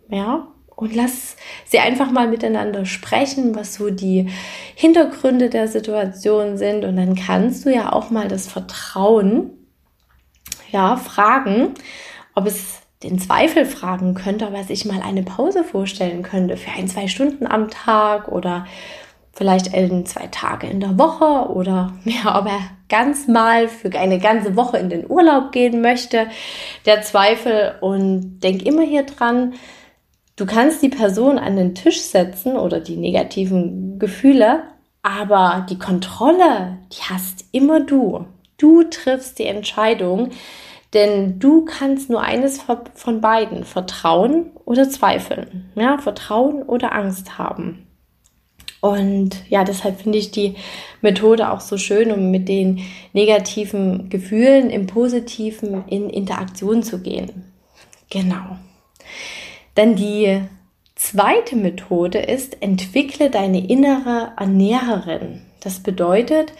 Ja, 0.08 0.48
und 0.76 0.94
lass 0.94 1.36
sie 1.64 1.78
einfach 1.78 2.10
mal 2.10 2.28
miteinander 2.28 2.84
sprechen, 2.84 3.54
was 3.56 3.74
so 3.74 3.90
die 3.90 4.28
Hintergründe 4.74 5.48
der 5.48 5.68
Situation 5.68 6.58
sind. 6.58 6.84
Und 6.84 6.96
dann 6.96 7.14
kannst 7.14 7.64
du 7.64 7.74
ja 7.74 7.92
auch 7.92 8.10
mal 8.10 8.28
das 8.28 8.46
Vertrauen, 8.46 9.52
ja, 10.70 10.96
fragen, 10.96 11.74
ob 12.34 12.46
es 12.46 12.82
den 13.08 13.18
Zweifel 13.18 13.64
fragen 13.64 14.14
könnte, 14.14 14.46
ob 14.46 14.54
er 14.54 14.64
sich 14.64 14.84
mal 14.84 15.00
eine 15.02 15.22
Pause 15.22 15.64
vorstellen 15.64 16.22
könnte 16.22 16.56
für 16.56 16.70
ein, 16.70 16.88
zwei 16.88 17.08
Stunden 17.08 17.46
am 17.46 17.70
Tag 17.70 18.28
oder 18.28 18.66
vielleicht 19.32 19.74
in 19.74 20.06
zwei 20.06 20.28
Tage 20.28 20.66
in 20.66 20.80
der 20.80 20.98
Woche 20.98 21.50
oder 21.50 21.92
ja, 22.04 22.38
ob 22.38 22.46
er 22.46 22.60
ganz 22.88 23.28
mal 23.28 23.68
für 23.68 23.90
eine 23.96 24.18
ganze 24.18 24.56
Woche 24.56 24.78
in 24.78 24.88
den 24.88 25.08
Urlaub 25.08 25.52
gehen 25.52 25.82
möchte, 25.82 26.26
der 26.86 27.02
Zweifel. 27.02 27.74
Und 27.80 28.40
denk 28.40 28.62
immer 28.62 28.82
hier 28.82 29.04
dran, 29.04 29.54
du 30.36 30.46
kannst 30.46 30.82
die 30.82 30.88
Person 30.88 31.38
an 31.38 31.56
den 31.56 31.74
Tisch 31.74 32.00
setzen 32.00 32.56
oder 32.56 32.80
die 32.80 32.96
negativen 32.96 33.98
Gefühle, 33.98 34.62
aber 35.02 35.66
die 35.68 35.78
Kontrolle, 35.78 36.78
die 36.92 37.02
hast 37.02 37.44
immer 37.52 37.80
du. 37.80 38.26
Du 38.58 38.84
triffst 38.84 39.38
die 39.38 39.46
Entscheidung, 39.46 40.30
denn 40.96 41.38
du 41.38 41.64
kannst 41.64 42.10
nur 42.10 42.22
eines 42.22 42.60
von 42.94 43.20
beiden, 43.20 43.64
Vertrauen 43.64 44.50
oder 44.64 44.88
Zweifeln. 44.88 45.70
Ja, 45.76 45.98
Vertrauen 45.98 46.62
oder 46.62 46.92
Angst 46.94 47.38
haben. 47.38 47.86
Und 48.80 49.48
ja, 49.48 49.64
deshalb 49.64 50.00
finde 50.00 50.18
ich 50.18 50.30
die 50.30 50.54
Methode 51.02 51.50
auch 51.52 51.60
so 51.60 51.76
schön, 51.76 52.12
um 52.12 52.30
mit 52.30 52.48
den 52.48 52.80
negativen 53.12 54.08
Gefühlen 54.08 54.70
im 54.70 54.86
Positiven 54.86 55.84
in 55.88 56.08
Interaktion 56.08 56.82
zu 56.82 57.00
gehen. 57.00 57.44
Genau. 58.10 58.56
Dann 59.74 59.96
die 59.96 60.40
zweite 60.94 61.56
Methode 61.56 62.18
ist, 62.18 62.62
entwickle 62.62 63.28
deine 63.28 63.68
innere 63.68 64.32
Ernährerin. 64.38 65.42
Das 65.60 65.80
bedeutet, 65.80 66.52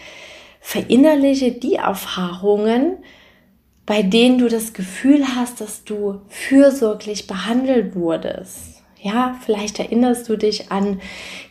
verinnerliche 0.61 1.52
die 1.52 1.76
Erfahrungen, 1.76 2.99
bei 3.87 4.02
denen 4.02 4.38
du 4.38 4.49
das 4.49 4.73
Gefühl 4.73 5.25
hast, 5.37 5.61
dass 5.61 5.85
du 5.85 6.21
fürsorglich 6.28 7.26
behandelt 7.26 7.95
wurdest 7.95 8.76
ja, 9.07 9.37
vielleicht 9.45 9.78
erinnerst 9.78 10.28
du 10.28 10.37
dich 10.37 10.73
an 10.73 11.00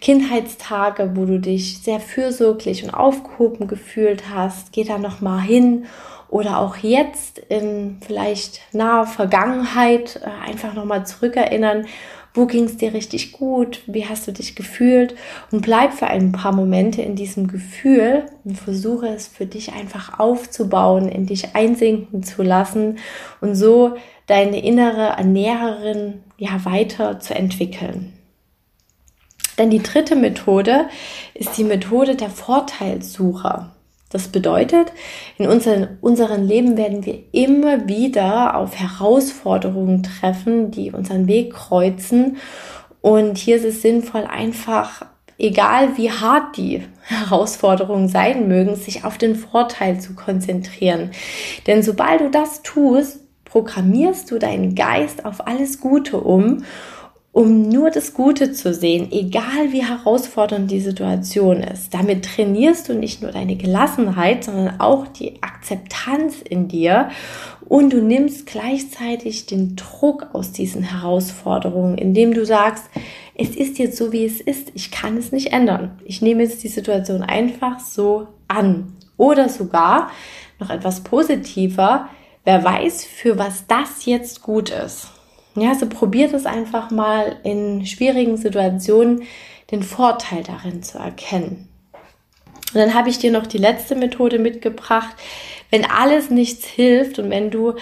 Kindheitstage, 0.01 1.12
wo 1.15 1.25
du 1.25 1.39
dich 1.39 1.80
sehr 1.80 2.01
fürsorglich 2.01 2.84
und 2.84 2.89
aufgehoben 2.89 3.68
gefühlt 3.68 4.30
hast. 4.30 4.74
Geh 4.74 4.84
da 4.84 4.98
noch 4.98 5.22
mal 5.22 5.39
hin 5.39 5.86
oder 6.27 6.60
auch 6.60 6.75
jetzt 6.77 7.39
in 7.39 8.00
vielleicht 8.06 8.62
naher 8.74 9.06
Vergangenheit 9.06 10.20
äh, 10.22 10.50
einfach 10.50 10.74
noch 10.74 10.86
mal 10.86 11.06
zurückerinnern, 11.06 11.86
wo 12.36 12.46
ging 12.46 12.65
es 12.65 12.77
dir 12.77 12.94
richtig 12.94 13.32
gut, 13.32 13.82
wie 13.88 14.06
hast 14.06 14.27
du 14.27 14.32
dich 14.32 14.56
gefühlt 14.56 15.15
und 15.51 15.62
bleib 15.62 15.94
für 15.94 16.08
ein 16.08 16.34
paar 16.34 16.54
Momente 16.54 17.01
in 17.01 17.15
diesem 17.15 17.48
Gefühl 17.48 18.25
und 18.44 18.58
versuche 18.58 19.08
es 19.08 19.27
für 19.27 19.46
dich 19.46 19.74
einfach 19.74 20.20
aufzubauen, 20.20 21.08
in 21.08 21.25
dich 21.25 21.56
einsinken 21.56 22.24
zu 22.24 22.44
lassen 22.44 23.00
und 23.42 23.56
so 23.56 23.96
deine 24.27 24.63
innere 24.63 25.18
Ernährerin 25.18 26.24
ja 26.38 26.63
weiter 26.65 27.20
zu 27.20 27.34
entwickeln. 27.34 28.13
Dann 29.56 29.70
die 29.70 29.82
dritte 29.82 30.18
Methode 30.18 30.89
ist 31.34 31.58
die 31.58 31.63
Methode 31.63 32.15
der 32.15 32.30
Vorteilssuche. 32.30 33.72
Das 34.16 34.30
bedeutet, 34.30 34.94
in 35.38 35.46
unseren, 35.46 35.98
unserem 36.00 36.48
Leben 36.48 36.78
werden 36.78 37.06
wir 37.06 37.20
immer 37.34 37.90
wieder 37.90 38.56
auf 38.56 38.74
Herausforderungen 38.80 40.04
treffen, 40.04 40.72
die 40.72 40.94
unseren 40.94 41.28
Weg 41.28 41.52
kreuzen. 41.52 42.38
Und 43.02 43.38
hier 43.38 43.58
ist 43.58 43.66
es 43.66 43.82
sinnvoll, 43.82 44.24
einfach, 44.24 45.06
egal 45.38 45.98
wie 45.98 46.12
hart 46.12 46.56
die 46.56 46.84
Herausforderungen 47.02 48.08
sein 48.08 48.48
mögen, 48.48 48.78
sich 48.78 49.04
auf 49.04 49.18
den 49.18 49.36
Vorteil 49.36 50.00
zu 50.00 50.16
konzentrieren. 50.16 51.12
Denn 51.68 51.84
sobald 51.84 52.22
du 52.22 52.30
das 52.30 52.62
tust, 52.62 53.20
programmierst 53.44 54.32
du 54.32 54.40
deinen 54.40 54.76
Geist 54.76 55.26
auf 55.26 55.46
alles 55.46 55.82
Gute 55.82 56.22
um, 56.22 56.64
um 57.36 57.68
nur 57.68 57.92
das 57.92 58.13
Gute 58.13 58.54
zu 58.54 58.74
sehen, 58.74 59.12
egal 59.12 59.74
wie 59.74 59.84
herausfordernd 59.84 60.72
die 60.72 60.80
Situation 60.80 61.58
ist. 61.58 61.94
Damit 61.94 62.24
trainierst 62.24 62.88
du 62.88 62.94
nicht 62.94 63.22
nur 63.22 63.34
deine 63.34 63.58
Gelassenheit, 63.58 64.46
sondern 64.46 64.80
auch 64.80 65.06
die 65.06 65.44
Akzeptanz 65.44 66.42
in 66.42 66.70
dir 66.70 67.10
und 67.68 67.92
du 67.92 68.01
nimmst 68.01 68.46
gleichzeitig 68.46 69.48
den 69.48 69.75
Druck 69.75 70.27
aus 70.32 70.54
diesen 70.54 70.82
Herausforderungen, 70.84 71.98
indem 71.98 72.34
du 72.34 72.46
sagst, 72.46 72.86
es 73.38 73.50
ist 73.50 73.80
jetzt 73.80 73.98
so, 73.98 74.13
wie 74.13 74.24
es 74.24 74.39
ist, 74.39 74.72
ich 74.74 74.89
kann 74.89 75.18
es 75.18 75.34
nicht 75.34 75.51
ändern. 75.51 76.00
Ich 76.06 76.22
nehme 76.22 76.42
jetzt 76.42 76.63
die 76.63 76.70
Situation 76.70 77.22
einfach 77.22 77.82
so 77.82 78.27
an. 78.48 78.94
Oder 79.18 79.50
sogar 79.50 80.10
noch 80.58 80.70
etwas 80.70 81.01
positiver, 81.01 82.08
wer 82.46 82.63
weiß, 82.63 83.04
für 83.04 83.38
was 83.38 83.68
das 83.68 84.06
jetzt 84.06 84.42
gut 84.42 84.70
ist. 84.70 85.10
Ja, 85.56 85.70
also 85.70 85.88
probiert 85.88 86.34
es 86.34 86.46
einfach 86.46 86.92
mal 86.92 87.38
in 87.44 87.86
schwierigen 87.86 88.38
Situationen 88.38 89.24
den 89.72 89.84
Vorteil 89.84 90.44
darin 90.44 90.84
zu 90.84 90.98
erkennen. 90.98 91.70
Und 92.74 92.82
dann 92.82 92.94
habe 92.94 93.10
ich 93.10 93.20
dir 93.20 93.32
noch 93.32 93.48
die 93.48 93.58
letzte 93.58 93.96
Methode 93.96 94.38
mitgebracht. 94.38 95.16
Wenn 95.72 95.86
alles 95.86 96.30
nichts 96.30 96.66
hilft 96.66 97.20
und 97.20 97.30
wenn 97.30 97.50
du 97.50 97.76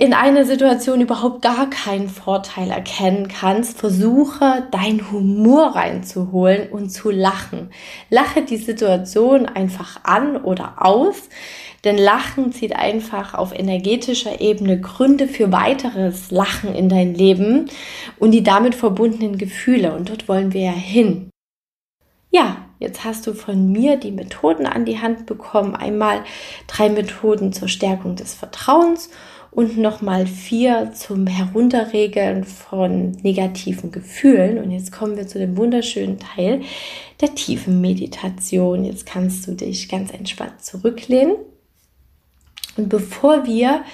in 0.00 0.14
einer 0.14 0.46
Situation 0.46 1.02
überhaupt 1.02 1.42
gar 1.42 1.68
keinen 1.68 2.08
Vorteil 2.08 2.70
erkennen 2.70 3.28
kannst, 3.28 3.76
versuche 3.76 4.66
deinen 4.70 5.12
Humor 5.12 5.76
reinzuholen 5.76 6.70
und 6.70 6.88
zu 6.88 7.10
lachen. 7.10 7.68
Lache 8.08 8.40
die 8.40 8.56
Situation 8.56 9.44
einfach 9.44 10.00
an 10.04 10.38
oder 10.38 10.76
aus 10.78 11.28
denn 11.84 11.98
Lachen 11.98 12.52
zieht 12.52 12.74
einfach 12.74 13.34
auf 13.34 13.58
energetischer 13.58 14.40
Ebene 14.40 14.80
Gründe 14.80 15.28
für 15.28 15.52
weiteres 15.52 16.30
Lachen 16.30 16.74
in 16.74 16.88
dein 16.88 17.14
Leben 17.14 17.70
und 18.18 18.30
die 18.30 18.42
damit 18.42 18.74
verbundenen 18.74 19.36
Gefühle. 19.36 19.94
Und 19.94 20.08
dort 20.08 20.28
wollen 20.28 20.54
wir 20.54 20.62
ja 20.62 20.72
hin. 20.72 21.30
Ja, 22.30 22.68
jetzt 22.78 23.04
hast 23.04 23.26
du 23.26 23.34
von 23.34 23.72
mir 23.72 23.96
die 23.96 24.12
Methoden 24.12 24.66
an 24.66 24.84
die 24.84 25.00
Hand 25.00 25.26
bekommen. 25.26 25.74
Einmal 25.74 26.22
drei 26.66 26.88
Methoden 26.88 27.52
zur 27.52 27.68
Stärkung 27.68 28.16
des 28.16 28.34
Vertrauens 28.34 29.10
und 29.50 29.78
nochmal 29.78 30.26
vier 30.26 30.92
zum 30.94 31.26
Herunterregeln 31.26 32.44
von 32.44 33.12
negativen 33.22 33.90
Gefühlen. 33.90 34.58
Und 34.58 34.70
jetzt 34.70 34.92
kommen 34.92 35.16
wir 35.16 35.26
zu 35.26 35.38
dem 35.38 35.56
wunderschönen 35.56 36.18
Teil 36.18 36.60
der 37.20 37.34
tiefen 37.34 37.80
Meditation. 37.80 38.84
Jetzt 38.84 39.06
kannst 39.06 39.46
du 39.46 39.52
dich 39.52 39.88
ganz 39.88 40.12
entspannt 40.12 40.62
zurücklehnen 40.62 41.36
und 42.76 42.88
bevor 42.88 43.46
wir 43.46 43.84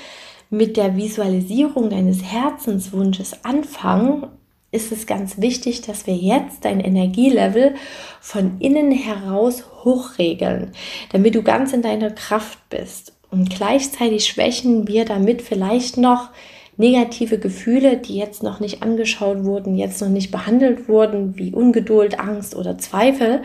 mit 0.51 0.77
der 0.77 0.97
Visualisierung 0.97 1.91
deines 1.91 2.23
Herzenswunsches 2.23 3.45
anfangen, 3.45 4.29
ist 4.71 4.93
es 4.93 5.07
ganz 5.07 5.41
wichtig, 5.41 5.81
dass 5.81 6.07
wir 6.07 6.15
jetzt 6.15 6.65
dein 6.65 6.81
Energielevel 6.81 7.75
von 8.21 8.61
innen 8.61 8.93
heraus 8.93 9.65
hochregeln, 9.85 10.73
damit 11.11 11.35
du 11.35 11.43
ganz 11.43 11.73
in 11.73 11.83
deiner 11.83 12.11
Kraft 12.11 12.59
bist. 12.69 13.16
Und 13.31 13.51
gleichzeitig 13.51 14.27
schwächen 14.27 14.89
wir 14.89 15.05
damit 15.05 15.43
vielleicht 15.43 15.97
noch 15.97 16.31
negative 16.79 17.39
Gefühle, 17.39 17.97
die 17.97 18.17
jetzt 18.17 18.43
noch 18.43 18.61
nicht 18.61 18.83
angeschaut 18.83 19.45
wurden, 19.45 19.77
jetzt 19.77 20.01
noch 20.03 20.09
nicht 20.09 20.31
behandelt 20.31 20.89
wurden, 20.89 21.37
wie 21.37 21.53
Ungeduld, 21.53 22.21
Angst 22.21 22.55
oder 22.55 22.77
Zweifel. 22.77 23.43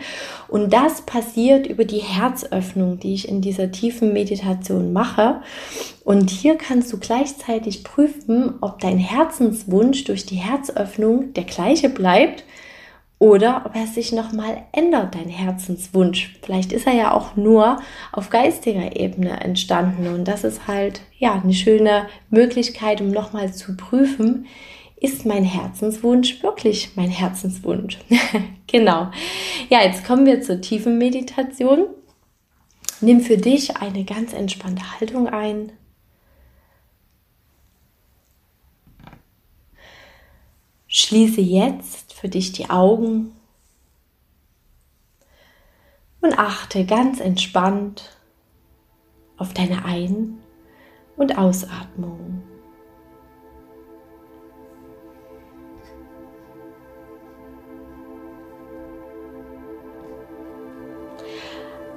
Und 0.48 0.72
das 0.72 1.02
passiert 1.02 1.66
über 1.66 1.84
die 1.84 2.02
Herzöffnung, 2.02 2.98
die 3.00 3.14
ich 3.14 3.28
in 3.28 3.40
dieser 3.40 3.70
tiefen 3.72 4.12
Meditation 4.12 4.92
mache. 4.92 5.40
Und 6.04 6.30
hier 6.30 6.56
kannst 6.56 6.92
du 6.92 6.98
gleichzeitig 6.98 7.84
prüfen, 7.84 8.54
ob 8.60 8.80
dein 8.80 8.98
Herzenswunsch 8.98 10.04
durch 10.04 10.26
die 10.26 10.36
Herzöffnung 10.36 11.32
der 11.32 11.44
gleiche 11.44 11.88
bleibt 11.88 12.44
oder 13.22 13.62
ob 13.64 13.76
er 13.76 13.86
sich 13.86 14.10
nochmal 14.10 14.64
ändert, 14.72 15.14
dein 15.14 15.28
Herzenswunsch. 15.28 16.34
Vielleicht 16.42 16.72
ist 16.72 16.88
er 16.88 16.94
ja 16.94 17.12
auch 17.12 17.36
nur 17.36 17.80
auf 18.10 18.30
geistiger 18.30 18.96
Ebene 18.96 19.38
entstanden 19.38 20.08
und 20.08 20.26
das 20.26 20.42
ist 20.42 20.66
halt 20.66 21.02
ja 21.20 21.40
eine 21.40 21.54
schöne 21.54 22.08
Möglichkeit, 22.30 23.00
um 23.00 23.12
nochmal 23.12 23.54
zu 23.54 23.76
prüfen, 23.76 24.46
ist 24.96 25.24
mein 25.24 25.44
Herzenswunsch 25.44 26.42
wirklich 26.42 26.96
mein 26.96 27.10
Herzenswunsch? 27.10 28.00
genau. 28.66 29.12
Ja, 29.68 29.84
jetzt 29.84 30.04
kommen 30.04 30.26
wir 30.26 30.42
zur 30.42 30.60
tiefen 30.60 30.98
Meditation. 30.98 31.86
Nimm 33.00 33.20
für 33.20 33.36
dich 33.36 33.76
eine 33.76 34.02
ganz 34.02 34.32
entspannte 34.32 34.98
Haltung 34.98 35.28
ein. 35.28 35.70
Schließe 40.88 41.40
jetzt 41.40 42.11
für 42.22 42.28
dich 42.28 42.52
die 42.52 42.70
Augen. 42.70 43.32
Und 46.20 46.38
achte 46.38 46.86
ganz 46.86 47.18
entspannt 47.18 48.16
auf 49.36 49.52
deine 49.54 49.84
Ein- 49.84 50.38
und 51.16 51.36
Ausatmung. 51.36 52.44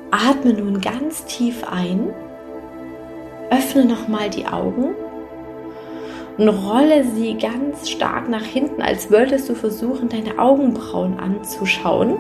Atme 0.10 0.54
nun 0.54 0.82
ganz 0.82 1.26
tief 1.26 1.64
ein, 1.68 2.12
öffne 3.52 3.86
nochmal 3.86 4.32
die 4.32 4.48
Augen 4.48 4.96
und 6.38 6.50
rolle 6.50 7.04
sie 7.16 7.38
ganz 7.38 7.90
stark 7.90 8.30
nach 8.30 8.44
hinten, 8.44 8.82
als 8.82 9.10
würdest 9.10 9.48
du 9.50 9.56
versuchen, 9.56 10.10
deine 10.10 10.38
Augenbrauen 10.38 11.20
anzuschauen. 11.20 12.16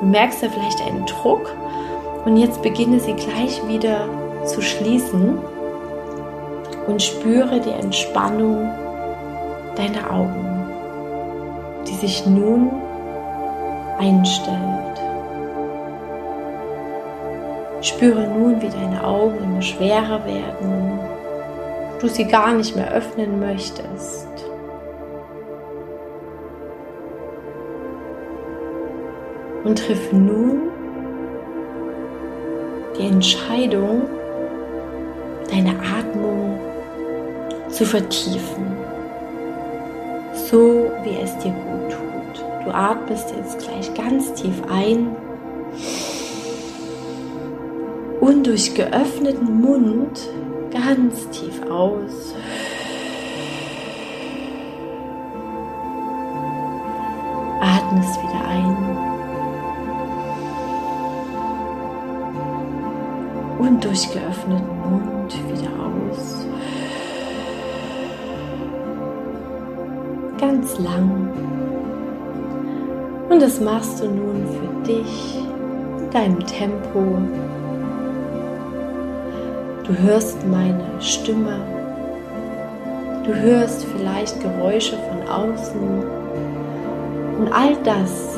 Du 0.00 0.06
merkst 0.06 0.42
da 0.42 0.48
vielleicht 0.48 0.80
einen 0.82 1.06
Druck 1.06 1.54
und 2.24 2.36
jetzt 2.36 2.62
beginne 2.62 2.98
sie 2.98 3.14
gleich 3.14 3.66
wieder 3.68 4.08
zu 4.44 4.60
schließen 4.60 5.38
und 6.86 7.02
spüre 7.02 7.60
die 7.60 7.70
Entspannung 7.70 8.68
deiner 9.76 10.10
Augen, 10.12 10.66
die 11.86 11.94
sich 11.94 12.26
nun 12.26 12.70
einstellt. 13.98 14.56
Spüre 17.82 18.26
nun, 18.26 18.60
wie 18.60 18.68
deine 18.68 19.04
Augen 19.04 19.38
immer 19.44 19.62
schwerer 19.62 20.24
werden, 20.24 20.98
du 22.00 22.08
sie 22.08 22.26
gar 22.26 22.52
nicht 22.54 22.76
mehr 22.76 22.92
öffnen 22.92 23.40
möchtest. 23.40 24.28
Und 29.64 29.78
triff 29.78 30.12
nun 30.12 30.70
die 32.98 33.06
Entscheidung, 33.06 34.02
deine 35.50 35.74
Atmung 35.80 36.58
zu 37.68 37.84
vertiefen, 37.84 38.76
so 40.32 40.90
wie 41.02 41.18
es 41.22 41.36
dir 41.38 41.52
gut 41.52 41.90
tut. 41.90 42.44
Du 42.64 42.70
atmest 42.70 43.34
jetzt 43.36 43.58
gleich 43.58 43.92
ganz 43.94 44.32
tief 44.34 44.62
ein 44.70 45.16
und 48.20 48.46
durch 48.46 48.74
geöffneten 48.74 49.60
Mund 49.60 50.28
ganz 50.86 51.28
tief 51.30 51.60
aus. 51.68 52.34
Atme 57.60 58.00
es 58.00 58.22
wieder 58.22 58.44
ein. 58.48 58.76
Und 63.58 63.84
durch 63.84 64.12
geöffneten 64.12 64.78
Mund 64.88 65.34
wieder 65.50 65.70
aus. 65.82 66.46
Ganz 70.38 70.78
lang. 70.78 71.32
Und 73.28 73.42
das 73.42 73.60
machst 73.60 74.00
du 74.00 74.08
nun 74.08 74.46
für 74.46 74.92
dich 74.92 75.36
in 75.98 76.10
deinem 76.12 76.46
Tempo 76.46 77.18
Du 79.86 79.96
hörst 79.96 80.44
meine 80.48 81.00
Stimme. 81.00 81.60
Du 83.24 83.32
hörst 83.32 83.84
vielleicht 83.84 84.40
Geräusche 84.40 84.96
von 84.96 85.28
außen. 85.28 86.04
Und 87.38 87.52
all 87.52 87.76
das 87.84 88.36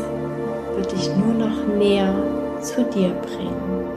wird 0.76 0.92
dich 0.92 1.08
nur 1.16 1.32
noch 1.32 1.66
näher 1.78 2.12
zu 2.60 2.84
dir 2.84 3.08
bringen. 3.22 3.87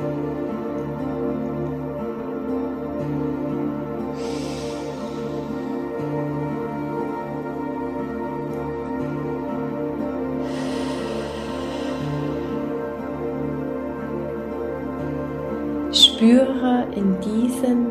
In 16.95 17.15
diesem 17.21 17.87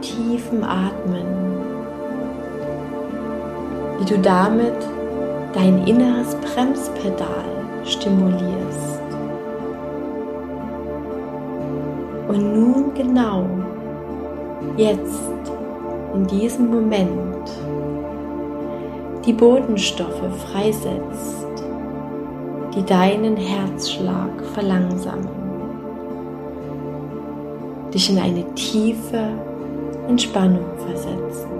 tiefen 0.00 0.64
Atmen, 0.64 1.26
wie 3.98 4.04
du 4.04 4.18
damit 4.18 4.76
dein 5.54 5.86
inneres 5.86 6.34
Bremspedal 6.36 7.44
stimulierst. 7.84 9.00
Und 12.28 12.52
nun 12.54 12.94
genau, 12.94 13.44
jetzt, 14.76 15.20
in 16.14 16.26
diesem 16.26 16.70
Moment, 16.70 17.50
die 19.24 19.32
Botenstoffe 19.32 20.50
freisetzt, 20.50 21.46
die 22.74 22.84
deinen 22.84 23.36
Herzschlag 23.36 24.30
verlangsamen 24.54 25.41
dich 27.92 28.10
in 28.10 28.18
eine 28.18 28.44
tiefe 28.54 29.28
Entspannung 30.08 30.64
versetzen. 30.86 31.50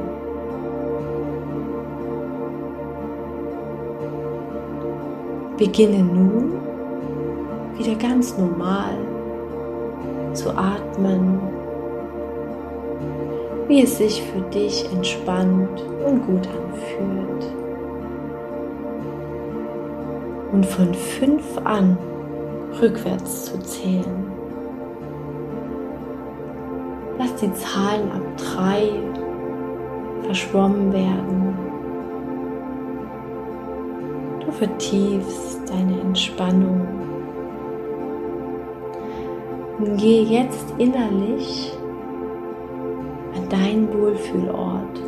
Beginne 5.58 6.02
nun 6.02 6.54
wieder 7.76 7.94
ganz 7.94 8.36
normal 8.36 8.96
zu 10.32 10.50
atmen, 10.56 11.40
wie 13.68 13.82
es 13.82 13.98
sich 13.98 14.22
für 14.22 14.40
dich 14.50 14.90
entspannt 14.92 15.84
und 16.04 16.26
gut 16.26 16.48
anfühlt. 16.48 17.52
Und 20.52 20.66
von 20.66 20.92
fünf 20.94 21.44
an 21.64 21.96
rückwärts 22.80 23.46
zu 23.46 23.58
zählen. 23.60 24.41
Die 27.42 27.52
Zahlen 27.54 28.10
ab 28.12 28.22
drei 28.36 28.88
verschwommen 30.22 30.92
werden. 30.92 31.56
Du 34.40 34.52
vertiefst 34.52 35.60
deine 35.68 36.00
Entspannung. 36.00 36.86
Und 39.78 39.96
gehe 39.96 40.22
jetzt 40.22 40.72
innerlich 40.78 41.72
an 43.34 43.48
deinen 43.48 43.92
Wohlfühlort. 43.92 45.02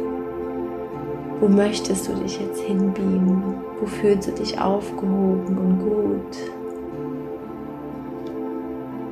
Wo 1.40 1.46
möchtest 1.48 2.08
du 2.08 2.14
dich 2.14 2.40
jetzt 2.40 2.60
hinbeamen? 2.60 3.54
Wo 3.78 3.86
fühlst 3.86 4.28
du 4.28 4.32
dich 4.32 4.60
aufgehoben 4.60 5.58
und 5.58 5.78
gut? 5.78 6.36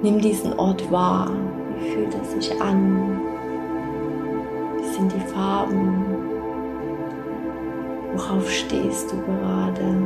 Nimm 0.03 0.21
diesen 0.21 0.59
Ort 0.59 0.91
wahr. 0.91 1.31
Fühlt 1.91 2.15
es 2.15 2.33
sich 2.33 2.61
an? 2.61 3.21
Wie 4.79 4.89
sind 4.89 5.13
die 5.13 5.33
Farben? 5.33 6.05
Worauf 8.15 8.49
stehst 8.51 9.11
du 9.11 9.17
gerade? 9.17 9.97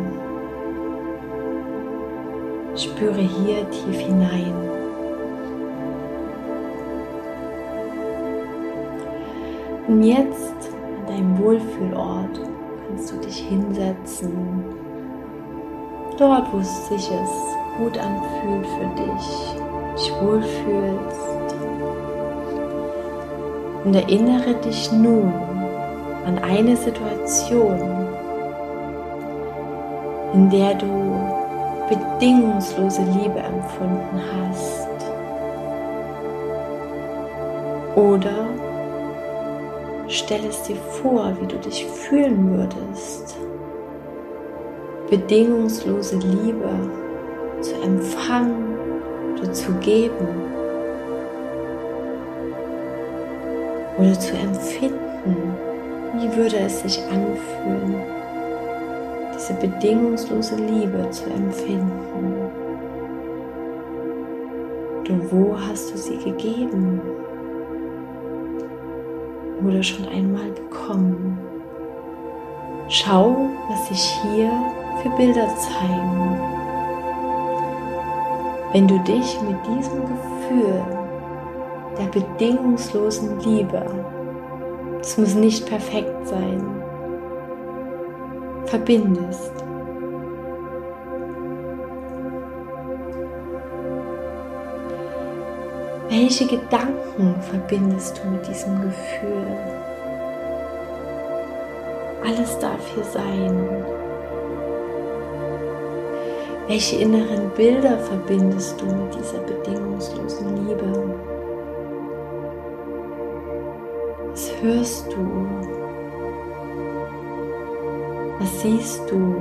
Spüre 2.76 3.20
hier 3.20 3.68
tief 3.70 3.98
hinein. 3.98 4.54
Und 9.88 10.02
jetzt 10.02 10.70
an 10.98 11.06
deinem 11.06 11.38
Wohlfühlort 11.38 12.40
kannst 12.86 13.12
du 13.12 13.16
dich 13.18 13.38
hinsetzen. 13.38 14.64
Dort, 16.18 16.52
wo 16.52 16.58
es 16.58 16.88
sich 16.88 17.10
es 17.10 17.56
gut 17.78 17.96
anfühlt 17.98 18.66
für 18.66 19.02
dich, 19.02 19.54
dich 19.96 20.12
wohlfühlst. 20.20 21.35
Und 23.86 23.94
erinnere 23.94 24.52
dich 24.64 24.90
nun 24.90 25.32
an 26.24 26.40
eine 26.40 26.76
Situation, 26.76 28.08
in 30.34 30.50
der 30.50 30.74
du 30.74 30.86
bedingungslose 31.88 33.02
Liebe 33.02 33.38
empfunden 33.38 34.20
hast. 34.34 34.88
Oder 37.94 38.48
stell 40.08 40.44
es 40.46 40.64
dir 40.64 40.74
vor, 41.00 41.36
wie 41.40 41.46
du 41.46 41.56
dich 41.58 41.86
fühlen 41.86 42.58
würdest, 42.58 43.36
bedingungslose 45.08 46.16
Liebe 46.16 46.70
zu 47.60 47.80
empfangen 47.82 48.74
oder 49.38 49.52
zu 49.52 49.70
geben 49.74 50.45
oder 53.98 54.18
zu 54.18 54.34
empfinden. 54.34 55.54
Wie 56.14 56.34
würde 56.36 56.56
es 56.58 56.80
sich 56.80 57.02
anfühlen, 57.04 57.96
diese 59.34 59.54
bedingungslose 59.54 60.56
Liebe 60.56 61.08
zu 61.10 61.24
empfinden? 61.30 62.50
Und 65.08 65.32
wo 65.32 65.56
hast 65.58 65.92
du 65.92 65.98
sie 65.98 66.16
gegeben? 66.18 67.00
Oder 69.66 69.82
schon 69.82 70.08
einmal 70.08 70.50
bekommen? 70.50 71.38
Schau, 72.88 73.36
was 73.68 73.88
sich 73.88 74.18
hier 74.22 74.50
für 75.02 75.10
Bilder 75.10 75.48
zeigen. 75.56 76.40
Wenn 78.72 78.88
du 78.88 78.98
dich 79.00 79.40
mit 79.42 79.56
diesem 79.66 80.02
Gefühl 80.02 80.95
der 81.98 82.06
bedingungslosen 82.06 83.40
Liebe, 83.40 83.82
es 85.00 85.16
muss 85.16 85.34
nicht 85.34 85.66
perfekt 85.66 86.26
sein, 86.26 86.62
verbindest. 88.66 89.52
Welche 96.08 96.46
Gedanken 96.46 97.34
verbindest 97.40 98.20
du 98.22 98.30
mit 98.30 98.46
diesem 98.46 98.80
Gefühl? 98.82 99.46
Alles 102.24 102.58
darf 102.58 102.80
hier 102.94 103.04
sein. 103.04 103.84
Welche 106.66 106.96
inneren 106.96 107.50
Bilder 107.56 107.98
verbindest 107.98 108.80
du 108.80 108.86
mit 108.86 109.14
dieser 109.14 109.38
bedingungslosen 109.38 110.66
Liebe? 110.66 111.35
Hörst 114.62 115.12
du? 115.12 115.46
Was 118.38 118.60
siehst 118.60 119.10
du? 119.10 119.34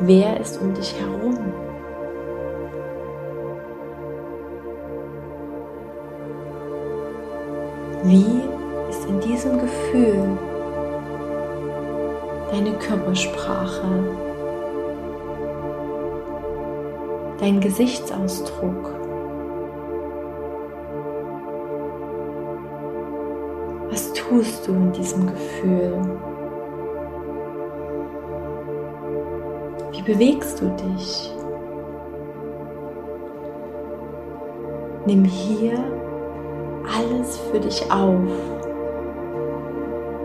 Wer 0.00 0.40
ist 0.40 0.60
um 0.60 0.74
dich 0.74 0.94
herum? 0.98 1.38
Wie 8.04 8.42
ist 8.88 9.04
in 9.08 9.20
diesem 9.20 9.58
Gefühl 9.58 10.38
deine 12.50 12.72
Körpersprache, 12.78 13.88
dein 17.40 17.60
Gesichtsausdruck? 17.60 19.05
Tust 24.28 24.66
du 24.66 24.72
in 24.72 24.92
diesem 24.92 25.26
Gefühl? 25.26 26.18
Wie 29.92 30.02
bewegst 30.02 30.60
du 30.60 30.68
dich? 30.76 31.32
Nimm 35.06 35.24
hier 35.24 35.78
alles 36.98 37.38
für 37.38 37.60
dich 37.60 37.82
auf, 37.90 38.20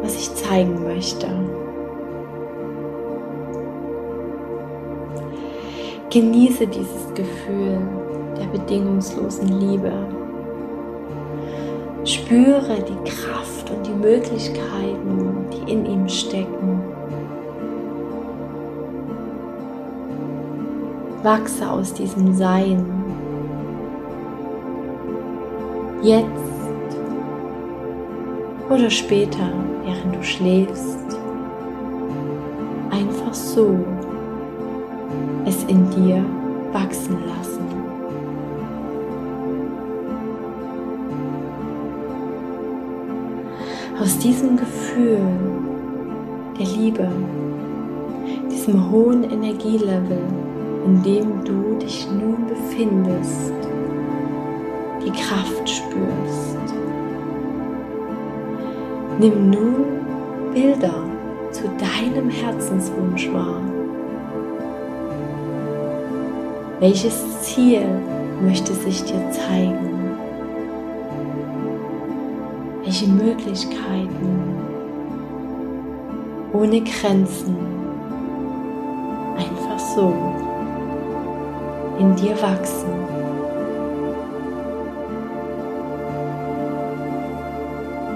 was 0.02 0.16
ich 0.16 0.34
zeigen 0.36 0.84
möchte. 0.84 1.28
Genieße 6.10 6.68
dieses 6.68 7.14
Gefühl 7.14 7.80
der 8.38 8.48
bedingungslosen 8.48 9.48
Liebe. 9.48 10.21
Spüre 12.32 12.78
die 12.80 13.10
Kraft 13.10 13.70
und 13.70 13.86
die 13.86 13.92
Möglichkeiten, 13.92 15.50
die 15.52 15.70
in 15.70 15.86
ihm 15.86 16.08
stecken. 16.08 16.82
Wachse 21.24 21.70
aus 21.70 21.94
diesem 21.94 22.34
Sein. 22.34 22.86
Jetzt 26.02 26.26
oder 28.70 28.90
später, 28.90 29.52
während 29.84 30.16
du 30.16 30.24
schläfst. 30.24 31.20
Einfach 32.92 33.34
so 33.34 33.78
es 35.46 35.66
in 35.66 35.90
dir 35.90 36.24
wachsen 36.72 37.18
lassen. 37.28 37.41
Aus 44.02 44.18
diesem 44.18 44.58
Gefühl 44.58 45.20
der 46.58 46.66
Liebe, 46.66 47.08
diesem 48.52 48.90
hohen 48.90 49.24
Energielevel, 49.30 50.24
in 50.88 51.04
dem 51.04 51.44
du 51.46 51.78
dich 51.78 52.08
nun 52.10 52.48
befindest, 52.48 53.54
die 55.06 55.12
Kraft 55.12 55.70
spürst. 55.70 56.58
Nimm 59.20 59.52
nun 59.52 59.86
Bilder 60.52 61.04
zu 61.52 61.66
deinem 61.78 62.32
Herzenswunsch 62.32 63.32
wahr. 63.32 63.62
Welches 66.80 67.42
Ziel 67.44 67.84
möchte 68.42 68.74
sich 68.74 69.04
dir 69.04 69.30
zeigen? 69.30 69.91
Welche 72.92 73.08
Möglichkeiten 73.08 74.54
ohne 76.52 76.82
Grenzen 76.82 77.56
einfach 79.38 79.80
so 79.96 80.14
in 82.00 82.14
dir 82.18 82.36
wachsen? 82.42 82.90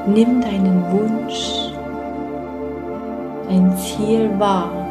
Nimm 0.08 0.42
deinen 0.42 0.84
Wunsch, 0.92 1.72
dein 3.48 3.78
Ziel 3.78 4.30
wahr. 4.38 4.85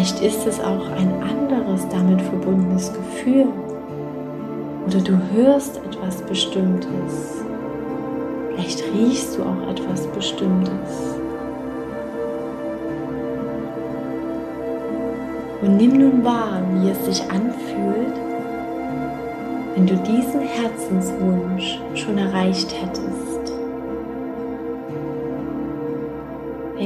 Vielleicht 0.00 0.22
ist 0.22 0.46
es 0.46 0.58
auch 0.60 0.88
ein 0.92 1.12
anderes 1.22 1.86
damit 1.90 2.22
verbundenes 2.22 2.90
Gefühl. 2.90 3.48
Oder 4.86 4.98
du 4.98 5.20
hörst 5.34 5.76
etwas 5.76 6.22
Bestimmtes. 6.22 7.44
Vielleicht 8.48 8.82
riechst 8.94 9.36
du 9.36 9.42
auch 9.42 9.68
etwas 9.68 10.06
Bestimmtes. 10.06 11.18
Und 15.60 15.76
nimm 15.76 15.98
nun 15.98 16.24
wahr, 16.24 16.62
wie 16.72 16.88
es 16.88 17.04
sich 17.04 17.22
anfühlt, 17.30 18.16
wenn 19.74 19.86
du 19.86 19.96
diesen 19.96 20.40
Herzenswunsch 20.40 21.78
schon 21.94 22.16
erreicht 22.16 22.74
hättest. 22.74 23.39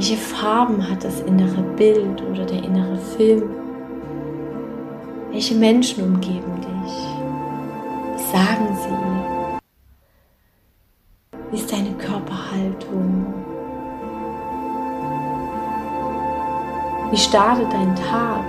Welche 0.07 0.19
Farben 0.19 0.87
hat 0.91 1.03
das 1.03 1.23
innere 1.23 1.63
Bild 1.63 2.23
oder 2.31 2.45
der 2.45 2.63
innere 2.63 2.99
Film? 3.17 3.49
Welche 5.31 5.55
Menschen 5.55 6.05
umgeben 6.05 6.61
dich? 6.61 6.93
Was 8.13 8.31
sagen 8.31 8.69
sie? 8.83 9.59
Wie 11.51 11.57
ist 11.57 11.73
deine 11.73 11.95
Körperhaltung? 11.95 13.33
Wie 17.11 17.17
startet 17.17 17.73
dein 17.73 17.97
Tag? 17.97 18.45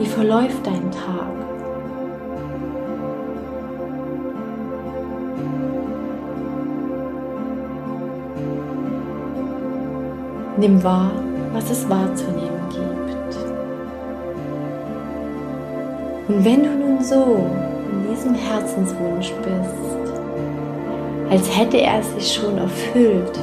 Wie 0.00 0.06
verläuft 0.06 0.66
dein 0.66 0.90
Tag? 0.90 1.27
Nimm 10.58 10.82
wahr, 10.82 11.12
was 11.52 11.70
es 11.70 11.88
wahrzunehmen 11.88 12.68
gibt. 12.68 13.36
Und 16.28 16.44
wenn 16.44 16.64
du 16.64 16.70
nun 16.70 17.00
so 17.00 17.46
in 17.92 18.10
diesem 18.10 18.34
Herzenswunsch 18.34 19.32
bist, 19.44 20.12
als 21.30 21.56
hätte 21.56 21.80
er 21.80 22.02
sich 22.02 22.34
schon 22.34 22.58
erfüllt, 22.58 23.38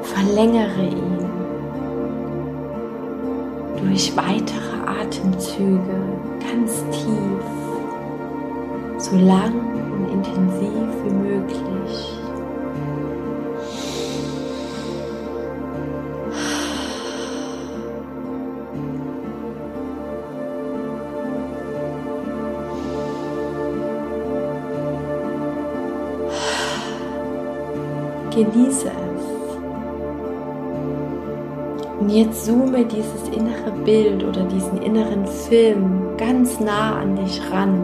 verlängere 0.00 0.82
ihn 0.82 1.28
durch 3.82 4.16
weitere 4.16 5.02
Atemzüge 5.02 6.00
ganz 6.40 6.82
tief, 6.90 7.44
so 8.96 9.14
lang 9.16 9.52
und 9.92 10.10
intensiv 10.10 10.88
wie 11.04 11.14
möglich. 11.14 12.15
Genieße 28.36 28.88
es. 28.88 29.56
Und 31.98 32.10
jetzt 32.10 32.44
zoome 32.44 32.84
dieses 32.84 33.28
innere 33.34 33.70
Bild 33.82 34.22
oder 34.22 34.44
diesen 34.44 34.82
inneren 34.82 35.26
Film 35.26 36.14
ganz 36.18 36.60
nah 36.60 36.96
an 36.96 37.16
dich 37.16 37.40
ran. 37.50 37.82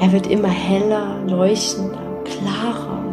Er 0.00 0.10
wird 0.10 0.26
immer 0.26 0.48
heller, 0.48 1.18
leuchtender, 1.28 2.02
klarer. 2.24 3.04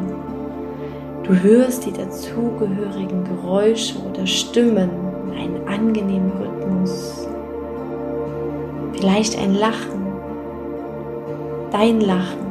Du 1.22 1.36
hörst 1.36 1.86
die 1.86 1.94
dazugehörigen 1.94 3.26
Geräusche 3.26 3.96
oder 4.10 4.26
Stimmen 4.26 4.90
in 5.28 5.38
einen 5.38 5.68
angenehmen 5.68 6.32
Rhythmus. 6.32 7.28
Vielleicht 8.94 9.38
ein 9.38 9.54
Lachen, 9.54 10.08
dein 11.72 12.02
Lachen 12.02 12.49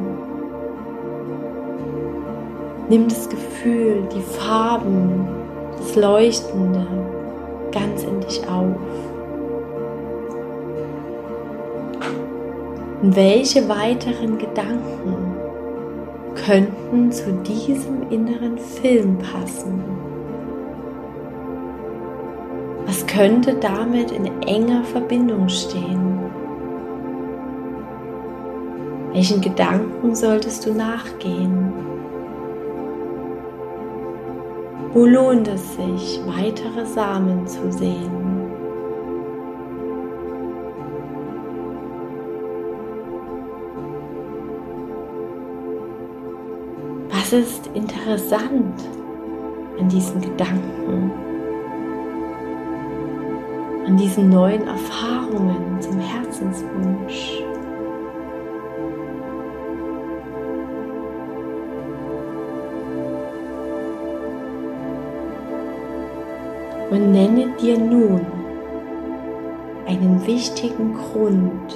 Nimm 2.89 3.07
das 3.07 3.29
Gefühl, 3.29 4.03
die 4.11 4.21
Farben, 4.21 5.27
das 5.77 5.95
Leuchtende 5.95 6.87
ganz 7.71 8.03
in 8.03 8.19
dich 8.19 8.41
auf. 8.47 8.75
Und 13.03 13.15
welche 13.15 13.69
weiteren 13.69 14.39
Gedanken 14.39 15.35
könnten 16.45 17.11
zu 17.11 17.31
diesem 17.43 18.09
inneren 18.09 18.57
Film 18.57 19.19
passen? 19.19 19.83
Was 22.87 23.05
könnte 23.05 23.53
damit 23.53 24.11
in 24.11 24.25
enger 24.47 24.83
Verbindung 24.83 25.47
stehen? 25.47 26.19
Welchen 29.13 29.41
Gedanken 29.41 30.15
solltest 30.15 30.65
du 30.65 30.73
nachgehen? 30.73 31.88
Wo 34.91 35.05
lohnt 35.05 35.47
es 35.47 35.75
sich, 35.75 36.19
weitere 36.25 36.83
Samen 36.83 37.45
zu 37.45 37.71
sehen? 37.71 38.09
Was 47.11 47.33
ist 47.33 47.67
interessant 47.75 48.81
an 49.79 49.89
diesen 49.89 50.21
Gedanken, 50.21 51.11
an 53.85 53.95
diesen 53.95 54.29
neuen 54.29 54.67
Erfahrungen 54.67 55.79
zum 55.79 55.99
Herzenswunsch? 55.99 57.43
Und 66.91 67.11
nenne 67.11 67.53
dir 67.61 67.77
nun 67.77 68.25
einen 69.87 70.25
wichtigen 70.25 70.93
Grund, 70.93 71.75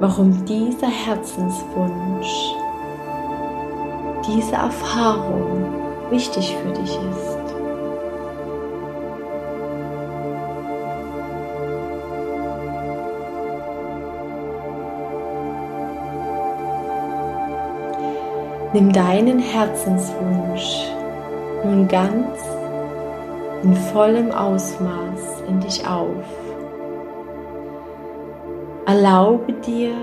warum 0.00 0.44
dieser 0.44 0.88
Herzenswunsch, 0.88 2.54
diese 4.26 4.54
Erfahrung 4.54 5.64
wichtig 6.10 6.56
für 6.56 6.72
dich 6.72 6.90
ist. 6.90 7.38
Nimm 18.72 18.92
deinen 18.92 19.38
Herzenswunsch 19.38 20.88
nun 21.62 21.86
ganz 21.86 22.53
in 23.64 23.74
vollem 23.74 24.30
Ausmaß 24.30 25.42
in 25.48 25.58
dich 25.60 25.86
auf. 25.86 26.24
Erlaube 28.86 29.54
dir, 29.54 29.94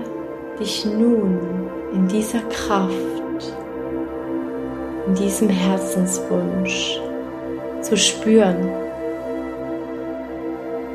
dich 0.58 0.84
nun 0.84 1.38
in 1.92 2.08
dieser 2.08 2.40
Kraft, 2.40 2.90
in 5.06 5.14
diesem 5.14 5.48
Herzenswunsch 5.48 7.00
zu 7.82 7.96
spüren, 7.96 8.68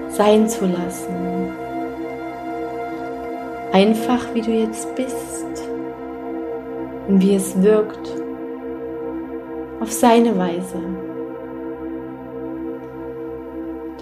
sein 0.10 0.50
zu 0.50 0.66
lassen. 0.66 1.54
Einfach 3.72 4.26
wie 4.34 4.42
du 4.42 4.52
jetzt 4.52 4.94
bist 4.96 5.70
und 7.08 7.22
wie 7.22 7.36
es 7.36 7.62
wirkt, 7.62 8.10
auf 9.80 9.92
seine 9.92 10.38
Weise 10.38 11.07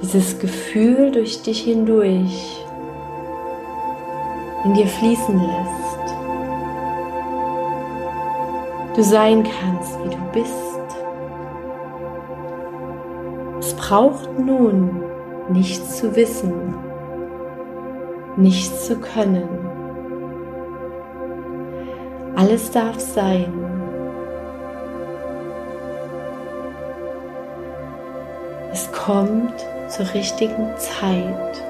dieses 0.06 0.38
Gefühl 0.38 1.12
durch 1.12 1.41
dich 1.41 1.62
hindurch 1.63 2.63
in 4.63 4.74
dir 4.76 4.86
fließen 4.86 5.36
lässt. 5.36 6.15
Du 8.96 9.02
sein 9.02 9.44
kannst, 9.44 9.98
wie 10.04 10.10
du 10.10 10.22
bist. 10.32 10.54
Es 13.60 13.74
braucht 13.74 14.38
nun 14.38 15.04
nichts 15.50 15.98
zu 15.98 16.15
wissen, 16.15 16.54
nichts 18.36 18.86
zu 18.86 18.98
können. 18.98 19.50
Alles 22.36 22.70
darf 22.70 23.00
sein. 23.00 23.52
Es 28.72 28.91
kommt 28.91 29.75
zur 29.95 30.13
richtigen 30.13 30.73
Zeit. 30.77 31.63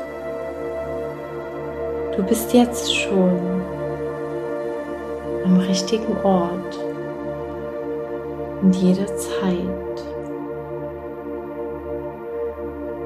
Du 2.16 2.24
bist 2.24 2.54
jetzt 2.54 2.96
schon 2.96 3.62
am 5.44 5.58
richtigen 5.60 6.18
Ort 6.24 6.80
und 8.64 8.76
jederzeit. 8.76 9.60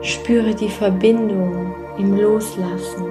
Spüre 0.01 0.55
die 0.55 0.69
Verbindung 0.69 1.75
im 1.97 2.17
Loslassen. 2.17 3.05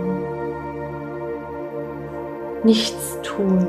Nichts 2.64 3.18
tun. 3.22 3.66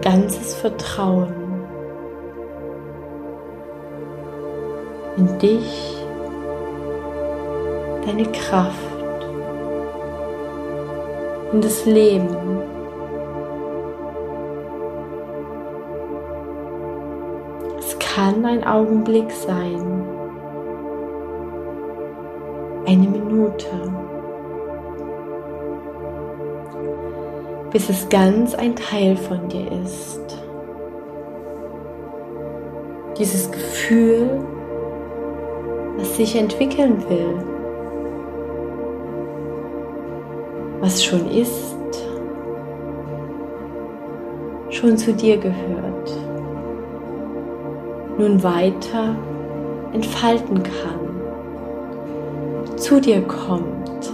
Ganzes 0.00 0.54
Vertrauen. 0.54 1.37
In 5.18 5.38
dich, 5.38 5.96
deine 8.06 8.24
Kraft, 8.30 9.26
in 11.52 11.60
das 11.60 11.84
Leben. 11.86 12.36
Es 17.78 17.98
kann 17.98 18.44
ein 18.44 18.64
Augenblick 18.64 19.30
sein, 19.32 20.04
eine 22.86 23.08
Minute, 23.08 23.66
bis 27.70 27.90
es 27.90 28.08
ganz 28.08 28.54
ein 28.54 28.76
Teil 28.76 29.16
von 29.16 29.48
dir 29.48 29.70
ist. 29.82 30.20
Dieses 33.18 33.50
Gefühl, 33.50 34.40
sich 36.18 36.34
entwickeln 36.34 37.00
will, 37.08 37.32
was 40.80 41.04
schon 41.04 41.30
ist, 41.30 41.76
schon 44.68 44.98
zu 44.98 45.12
dir 45.12 45.36
gehört, 45.36 46.10
nun 48.18 48.42
weiter 48.42 49.14
entfalten 49.92 50.60
kann, 50.64 50.98
zu 52.76 53.00
dir 53.00 53.22
kommt, 53.22 54.12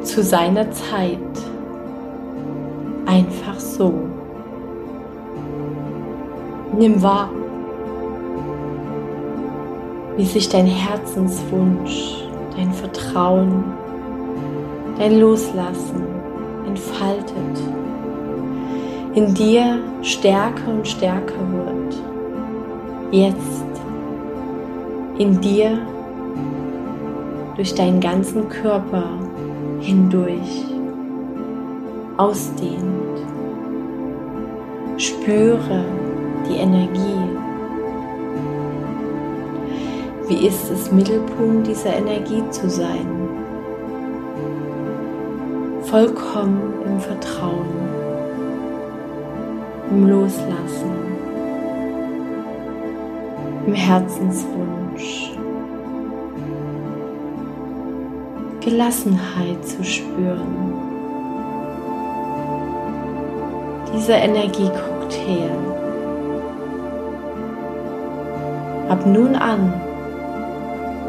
zu 0.00 0.22
seiner 0.22 0.70
Zeit, 0.70 1.18
einfach 3.04 3.60
so. 3.60 3.92
Nimm 6.74 7.02
wahr, 7.02 7.28
wie 10.18 10.24
sich 10.24 10.48
dein 10.48 10.66
Herzenswunsch, 10.66 12.24
dein 12.56 12.72
Vertrauen, 12.72 13.62
dein 14.98 15.20
Loslassen 15.20 16.02
entfaltet, 16.66 17.62
in 19.14 19.32
dir 19.32 19.78
stärker 20.02 20.72
und 20.72 20.88
stärker 20.88 21.40
wird. 21.52 22.02
Jetzt 23.12 23.62
in 25.18 25.40
dir 25.40 25.78
durch 27.54 27.72
deinen 27.74 28.00
ganzen 28.00 28.48
Körper 28.48 29.04
hindurch 29.80 30.64
ausdehnt. 32.16 33.22
Spüre 34.96 35.84
die 36.48 36.56
Energie. 36.56 37.37
Wie 40.28 40.46
ist 40.46 40.70
es, 40.70 40.92
Mittelpunkt 40.92 41.66
dieser 41.66 41.96
Energie 41.96 42.42
zu 42.50 42.68
sein? 42.68 43.06
Vollkommen 45.84 46.74
im 46.84 47.00
Vertrauen, 47.00 47.64
im 49.90 50.06
Loslassen, 50.06 50.92
im 53.66 53.72
Herzenswunsch. 53.72 55.32
Gelassenheit 58.60 59.64
zu 59.64 59.82
spüren. 59.82 60.74
Dieser 63.94 64.18
Energiecocktail. 64.18 65.56
Ab 68.90 69.06
nun 69.06 69.34
an 69.34 69.87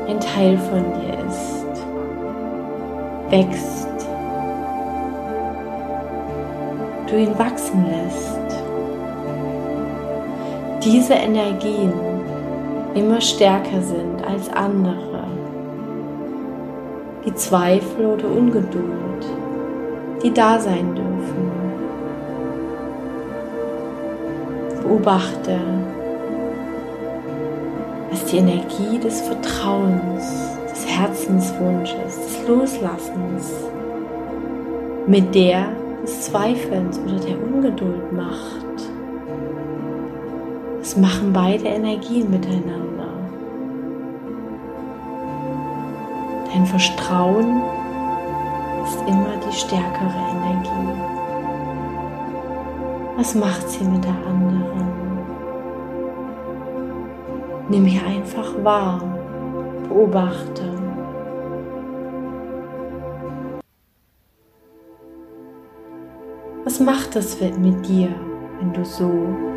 ein 0.10 0.19
Teil 0.19 0.58
von 0.58 0.84
dir 0.93 1.13
ist, 1.28 1.84
wächst, 3.30 3.88
du 7.08 7.17
ihn 7.17 7.38
wachsen 7.38 7.86
lässt. 7.86 8.39
Diese 10.84 11.13
Energien 11.13 11.93
immer 12.95 13.22
stärker 13.22 13.82
sind 13.82 14.26
als 14.26 14.50
andere 14.52 15.10
die 17.26 17.36
Zweifel 17.36 18.06
oder 18.06 18.28
Ungeduld, 18.30 19.26
die 20.24 20.34
da 20.34 20.58
sein 20.58 20.95
dürfen. 20.95 21.52
Beobachte, 24.82 25.60
was 28.12 28.26
die 28.26 28.38
Energie 28.38 29.00
des 29.00 29.22
Vertrauens, 29.22 30.58
des 30.69 30.88
Herzenswunsches, 30.88 32.15
des 32.15 32.48
Loslassens 32.48 33.54
mit 35.08 35.34
der 35.34 35.69
des 36.04 36.22
Zweifelns 36.22 37.00
oder 37.00 37.19
der 37.19 37.41
Ungeduld 37.41 38.12
macht. 38.13 38.89
Es 40.82 40.95
machen 40.98 41.34
beide 41.34 41.65
Energien 41.65 42.30
miteinander. 42.30 43.10
Dein 46.52 46.65
Vertrauen 46.65 47.62
ist 48.86 49.00
immer 49.08 49.36
die 49.48 49.56
stärkere 49.56 50.13
Energie. 50.32 51.00
Was 53.17 53.36
macht 53.36 53.69
sie 53.69 53.84
mit 53.84 54.04
der 54.04 54.15
anderen? 54.28 55.09
Nimm 57.70 57.86
hier 57.86 58.04
einfach 58.04 58.52
wahr, 58.64 59.00
beobachte. 59.88 60.64
Was 66.64 66.80
macht 66.80 67.16
es 67.16 67.40
mit 67.40 67.88
dir, 67.88 68.10
wenn 68.58 68.74
du 68.74 68.84
so 68.84 69.08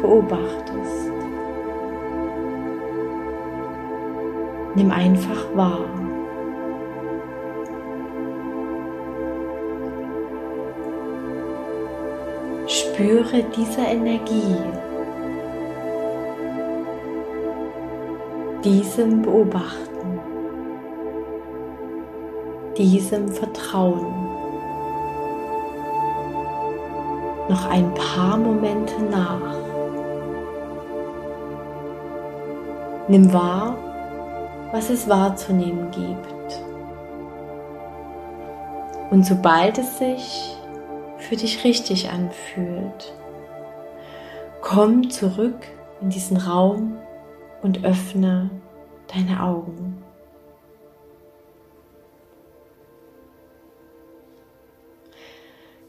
beobachtest? 0.02 1.10
Nimm 4.74 4.90
einfach 4.90 5.46
wahr. 5.54 5.86
Spüre 12.66 13.42
diese 13.56 13.80
Energie, 13.80 14.56
diesem 18.64 19.22
Beobachten, 19.22 20.20
diesem 22.76 23.28
Vertrauen. 23.28 24.14
Noch 27.48 27.68
ein 27.68 27.92
paar 27.94 28.36
Momente 28.36 29.02
nach. 29.10 29.56
Nimm 33.08 33.32
wahr, 33.32 33.76
was 34.70 34.90
es 34.90 35.08
wahrzunehmen 35.08 35.90
gibt. 35.90 36.62
Und 39.10 39.26
sobald 39.26 39.76
es 39.78 39.98
sich 39.98 40.56
für 41.18 41.36
dich 41.36 41.64
richtig 41.64 42.10
anfühlt. 42.10 43.12
Komm 44.60 45.10
zurück 45.10 45.66
in 46.00 46.10
diesen 46.10 46.36
Raum 46.36 47.01
und 47.62 47.84
öffne 47.84 48.50
deine 49.08 49.42
Augen. 49.42 50.02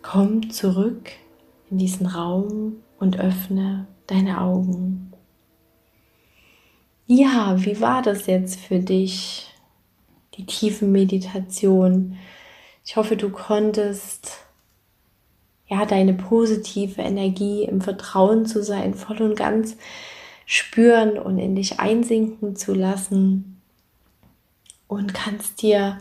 Komm 0.02 0.50
zurück 0.52 1.12
in 1.70 1.78
diesen 1.78 2.06
Raum 2.06 2.84
und 3.00 3.20
öffne 3.20 3.88
deine 4.08 4.42
Augen. 4.42 5.12
Ja, 7.08 7.56
wie 7.58 7.82
war 7.82 8.02
das 8.02 8.28
jetzt 8.28 8.60
für 8.60 8.80
dich, 8.80 9.50
die 10.36 10.46
tiefen 10.46 10.92
Meditation? 10.92 12.18
Ich 12.86 12.96
hoffe, 12.96 13.18
du 13.18 13.30
konntest 13.30 14.44
ja, 15.68 15.86
deine 15.86 16.14
positive 16.14 17.02
Energie 17.02 17.64
im 17.64 17.82
Vertrauen 17.82 18.46
zu 18.46 18.62
sein, 18.62 18.94
voll 18.94 19.22
und 19.22 19.36
ganz 19.36 19.78
spüren 20.46 21.18
und 21.18 21.40
in 21.40 21.56
dich 21.56 21.80
einsinken 21.80 22.56
zu 22.56 22.74
lassen 22.74 23.62
und 24.88 25.14
kannst 25.14 25.62
dir 25.62 26.00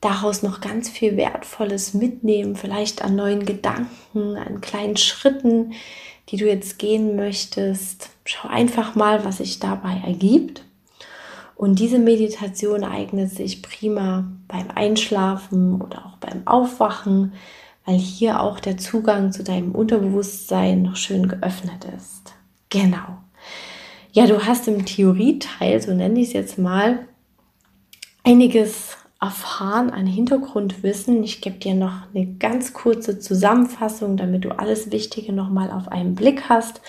daraus 0.00 0.42
noch 0.42 0.60
ganz 0.60 0.88
viel 0.88 1.16
Wertvolles 1.16 1.94
mitnehmen, 1.94 2.56
vielleicht 2.56 3.02
an 3.02 3.16
neuen 3.16 3.44
Gedanken, 3.44 4.36
an 4.36 4.60
kleinen 4.60 4.96
Schritten, 4.96 5.72
die 6.28 6.36
du 6.36 6.46
jetzt 6.46 6.78
gehen 6.78 7.16
möchtest. 7.16 8.10
Schau 8.24 8.48
einfach 8.48 8.94
mal, 8.94 9.24
was 9.24 9.38
sich 9.38 9.58
dabei 9.58 10.02
ergibt. 10.06 10.64
Und 11.56 11.80
diese 11.80 11.98
Meditation 11.98 12.84
eignet 12.84 13.30
sich 13.30 13.62
prima 13.62 14.30
beim 14.46 14.70
Einschlafen 14.72 15.80
oder 15.80 16.06
auch 16.06 16.16
beim 16.18 16.46
Aufwachen, 16.46 17.32
weil 17.84 17.98
hier 17.98 18.40
auch 18.40 18.60
der 18.60 18.76
Zugang 18.76 19.32
zu 19.32 19.42
deinem 19.42 19.72
Unterbewusstsein 19.72 20.82
noch 20.82 20.96
schön 20.96 21.26
geöffnet 21.26 21.84
ist. 21.96 22.34
Genau. 22.68 23.18
Ja, 24.12 24.26
du 24.26 24.46
hast 24.46 24.66
im 24.68 24.86
Theorieteil, 24.86 25.80
so 25.82 25.92
nenne 25.92 26.20
ich 26.20 26.28
es 26.28 26.32
jetzt 26.32 26.58
mal, 26.58 27.06
einiges 28.24 28.96
erfahren 29.20 29.90
an 29.90 30.06
Hintergrundwissen. 30.06 31.22
Ich 31.24 31.40
gebe 31.40 31.58
dir 31.58 31.74
noch 31.74 31.92
eine 32.14 32.26
ganz 32.38 32.72
kurze 32.72 33.18
Zusammenfassung, 33.18 34.16
damit 34.16 34.44
du 34.44 34.58
alles 34.58 34.92
Wichtige 34.92 35.32
nochmal 35.32 35.70
auf 35.70 35.88
einen 35.88 36.14
Blick 36.14 36.48
hast. 36.48 36.80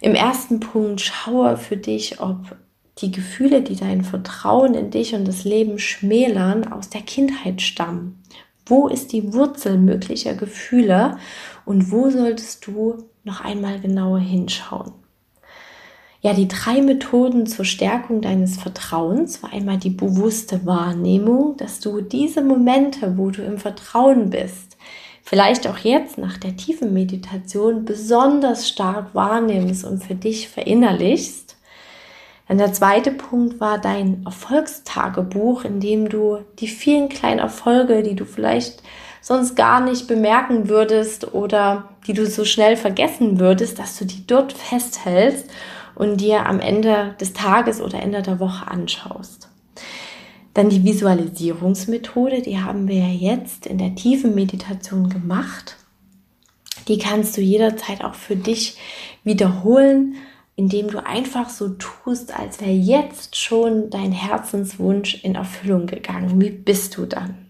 Im 0.00 0.14
ersten 0.14 0.60
Punkt 0.60 1.00
schaue 1.00 1.56
für 1.56 1.76
dich, 1.76 2.20
ob 2.20 2.56
die 2.98 3.10
Gefühle, 3.10 3.62
die 3.62 3.76
dein 3.76 4.02
Vertrauen 4.02 4.74
in 4.74 4.90
dich 4.90 5.14
und 5.14 5.26
das 5.26 5.44
Leben 5.44 5.78
schmälern, 5.78 6.72
aus 6.72 6.88
der 6.88 7.02
Kindheit 7.02 7.60
stammen. 7.60 8.22
Wo 8.66 8.88
ist 8.88 9.12
die 9.12 9.32
Wurzel 9.34 9.76
möglicher 9.78 10.34
Gefühle 10.34 11.18
und 11.64 11.90
wo 11.90 12.10
solltest 12.10 12.66
du 12.66 13.04
noch 13.24 13.40
einmal 13.40 13.80
genauer 13.80 14.20
hinschauen? 14.20 15.01
Ja, 16.24 16.34
die 16.34 16.46
drei 16.46 16.80
Methoden 16.82 17.46
zur 17.46 17.64
Stärkung 17.64 18.20
deines 18.20 18.56
Vertrauens 18.56 19.42
war 19.42 19.52
einmal 19.52 19.78
die 19.78 19.90
bewusste 19.90 20.64
Wahrnehmung, 20.64 21.56
dass 21.56 21.80
du 21.80 22.00
diese 22.00 22.42
Momente, 22.42 23.18
wo 23.18 23.30
du 23.30 23.42
im 23.42 23.58
Vertrauen 23.58 24.30
bist, 24.30 24.76
vielleicht 25.24 25.66
auch 25.66 25.78
jetzt 25.78 26.18
nach 26.18 26.38
der 26.38 26.56
tiefen 26.56 26.92
Meditation 26.92 27.84
besonders 27.84 28.68
stark 28.68 29.16
wahrnimmst 29.16 29.84
und 29.84 30.04
für 30.04 30.14
dich 30.14 30.48
verinnerlichst. 30.48 31.56
Dann 32.46 32.58
der 32.58 32.72
zweite 32.72 33.10
Punkt 33.10 33.58
war 33.58 33.80
dein 33.80 34.22
Erfolgstagebuch, 34.24 35.64
in 35.64 35.80
dem 35.80 36.08
du 36.08 36.38
die 36.60 36.68
vielen 36.68 37.08
kleinen 37.08 37.40
Erfolge, 37.40 38.04
die 38.04 38.14
du 38.14 38.26
vielleicht 38.26 38.84
sonst 39.20 39.56
gar 39.56 39.80
nicht 39.80 40.06
bemerken 40.06 40.68
würdest 40.68 41.34
oder 41.34 41.88
die 42.06 42.12
du 42.12 42.26
so 42.26 42.44
schnell 42.44 42.76
vergessen 42.76 43.40
würdest, 43.40 43.80
dass 43.80 43.98
du 43.98 44.04
die 44.04 44.24
dort 44.24 44.52
festhältst 44.52 45.50
und 45.94 46.20
dir 46.20 46.46
am 46.46 46.60
Ende 46.60 47.14
des 47.20 47.32
Tages 47.32 47.80
oder 47.80 48.00
Ende 48.00 48.22
der 48.22 48.40
Woche 48.40 48.68
anschaust. 48.68 49.48
Dann 50.54 50.68
die 50.68 50.84
Visualisierungsmethode, 50.84 52.42
die 52.42 52.60
haben 52.60 52.88
wir 52.88 52.98
ja 52.98 53.08
jetzt 53.34 53.66
in 53.66 53.78
der 53.78 53.94
tiefen 53.94 54.34
Meditation 54.34 55.08
gemacht. 55.08 55.76
Die 56.88 56.98
kannst 56.98 57.36
du 57.36 57.40
jederzeit 57.40 58.04
auch 58.04 58.14
für 58.14 58.36
dich 58.36 58.76
wiederholen, 59.24 60.16
indem 60.56 60.88
du 60.88 61.04
einfach 61.04 61.48
so 61.48 61.70
tust, 61.70 62.38
als 62.38 62.60
wäre 62.60 62.70
jetzt 62.70 63.36
schon 63.36 63.88
dein 63.88 64.12
Herzenswunsch 64.12 65.24
in 65.24 65.34
Erfüllung 65.34 65.86
gegangen. 65.86 66.40
Wie 66.40 66.50
bist 66.50 66.96
du 66.96 67.06
dann? 67.06 67.46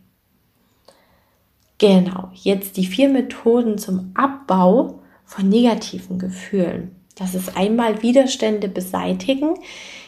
Genau, 1.78 2.30
jetzt 2.34 2.76
die 2.76 2.86
vier 2.86 3.08
Methoden 3.08 3.76
zum 3.76 4.12
Abbau 4.14 5.00
von 5.24 5.48
negativen 5.48 6.18
Gefühlen. 6.18 6.94
Das 7.16 7.34
ist 7.34 7.56
einmal 7.56 8.02
Widerstände 8.02 8.68
beseitigen, 8.68 9.54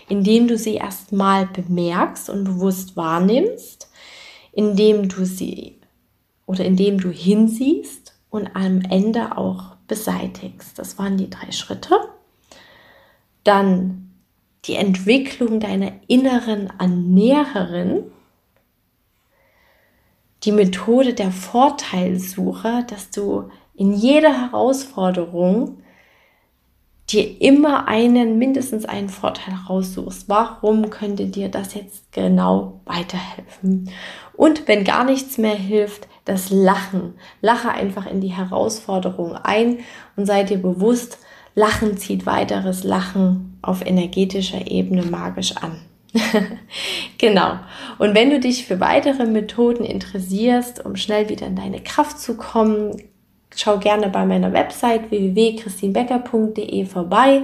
indem 0.08 0.48
du 0.48 0.56
sie 0.56 0.74
erstmal 0.74 1.46
bemerkst 1.46 2.30
und 2.30 2.44
bewusst 2.44 2.96
wahrnimmst, 2.96 3.90
indem 4.52 5.08
du 5.08 5.24
sie 5.24 5.78
oder 6.46 6.64
indem 6.64 6.98
du 6.98 7.10
hinsiehst 7.10 8.14
und 8.30 8.54
am 8.54 8.82
Ende 8.82 9.36
auch 9.36 9.76
beseitigst. 9.86 10.78
Das 10.78 10.98
waren 10.98 11.16
die 11.16 11.30
drei 11.30 11.52
Schritte. 11.52 11.96
Dann 13.44 14.14
die 14.64 14.76
Entwicklung 14.76 15.60
deiner 15.60 15.92
inneren 16.06 16.72
Ernährerin, 16.78 18.04
die 20.42 20.52
Methode 20.52 21.14
der 21.14 21.30
Vorteilssuche, 21.30 22.84
dass 22.88 23.10
du 23.10 23.50
in 23.74 23.92
jeder 23.92 24.32
Herausforderung 24.32 25.78
dir 27.10 27.40
immer 27.40 27.86
einen, 27.86 28.38
mindestens 28.38 28.84
einen 28.84 29.08
Vorteil 29.08 29.54
raussuchst. 29.68 30.28
Warum 30.28 30.90
könnte 30.90 31.26
dir 31.26 31.48
das 31.48 31.74
jetzt 31.74 32.12
genau 32.12 32.80
weiterhelfen? 32.86 33.90
Und 34.32 34.66
wenn 34.66 34.84
gar 34.84 35.04
nichts 35.04 35.38
mehr 35.38 35.54
hilft, 35.54 36.08
das 36.24 36.50
Lachen. 36.50 37.14
Lache 37.40 37.70
einfach 37.70 38.10
in 38.10 38.20
die 38.20 38.32
Herausforderung 38.32 39.36
ein 39.36 39.80
und 40.16 40.26
sei 40.26 40.44
dir 40.44 40.58
bewusst, 40.58 41.18
Lachen 41.54 41.96
zieht 41.98 42.26
weiteres 42.26 42.82
Lachen 42.82 43.58
auf 43.62 43.84
energetischer 43.84 44.66
Ebene 44.66 45.02
magisch 45.02 45.56
an. 45.56 45.80
genau. 47.18 47.58
Und 47.98 48.14
wenn 48.14 48.30
du 48.30 48.40
dich 48.40 48.66
für 48.66 48.80
weitere 48.80 49.26
Methoden 49.26 49.84
interessierst, 49.84 50.84
um 50.84 50.96
schnell 50.96 51.28
wieder 51.28 51.46
in 51.46 51.56
deine 51.56 51.80
Kraft 51.80 52.18
zu 52.18 52.36
kommen, 52.36 52.96
schau 53.56 53.78
gerne 53.78 54.08
bei 54.08 54.24
meiner 54.24 54.52
Website 54.52 55.10
www.christinbecker.de 55.10 56.86
vorbei. 56.86 57.42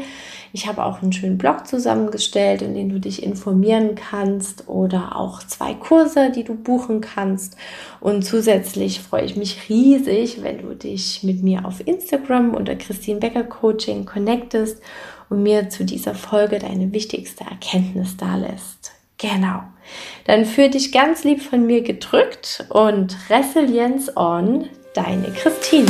Ich 0.53 0.67
habe 0.67 0.85
auch 0.85 1.01
einen 1.01 1.13
schönen 1.13 1.39
Blog 1.39 1.67
zusammengestellt, 1.67 2.63
in 2.63 2.75
dem 2.75 2.89
du 2.89 2.99
dich 2.99 3.23
informieren 3.23 3.95
kannst 3.95 4.69
oder 4.69 5.17
auch 5.17 5.45
zwei 5.45 5.75
Kurse, 5.75 6.31
die 6.31 6.43
du 6.43 6.55
buchen 6.55 7.01
kannst. 7.01 7.57
Und 8.01 8.25
zusätzlich 8.25 9.01
freue 9.01 9.25
ich 9.25 9.37
mich 9.37 9.69
riesig, 9.69 10.43
wenn 10.43 10.63
du 10.63 10.75
dich 10.75 11.23
mit 11.23 11.43
mir 11.43 11.65
auf 11.65 11.87
Instagram 11.87 12.55
unter 12.55 12.75
Christine 12.75 13.21
Becker 13.21 13.45
Coaching 13.45 14.05
connectest 14.07 14.83
und 15.29 15.45
mir 15.45 15.71
zu 15.71 15.85
dieser 15.85 16.15
Folge 16.15 16.59
deine 16.59 16.93
wichtigste 16.93 17.45
Erkenntnis 17.45 18.17
da 18.17 18.35
lässt. 18.37 18.93
Genau. 19.19 19.63
Dann 20.25 20.47
fühl 20.47 20.71
dich 20.71 20.93
ganz 20.93 21.25
lieb 21.25 21.43
von 21.43 21.67
mir 21.67 21.83
gedrückt 21.83 22.65
und 22.71 23.17
Resilienz 23.29 24.11
on 24.17 24.69
deine 24.95 25.31
Christine. 25.33 25.87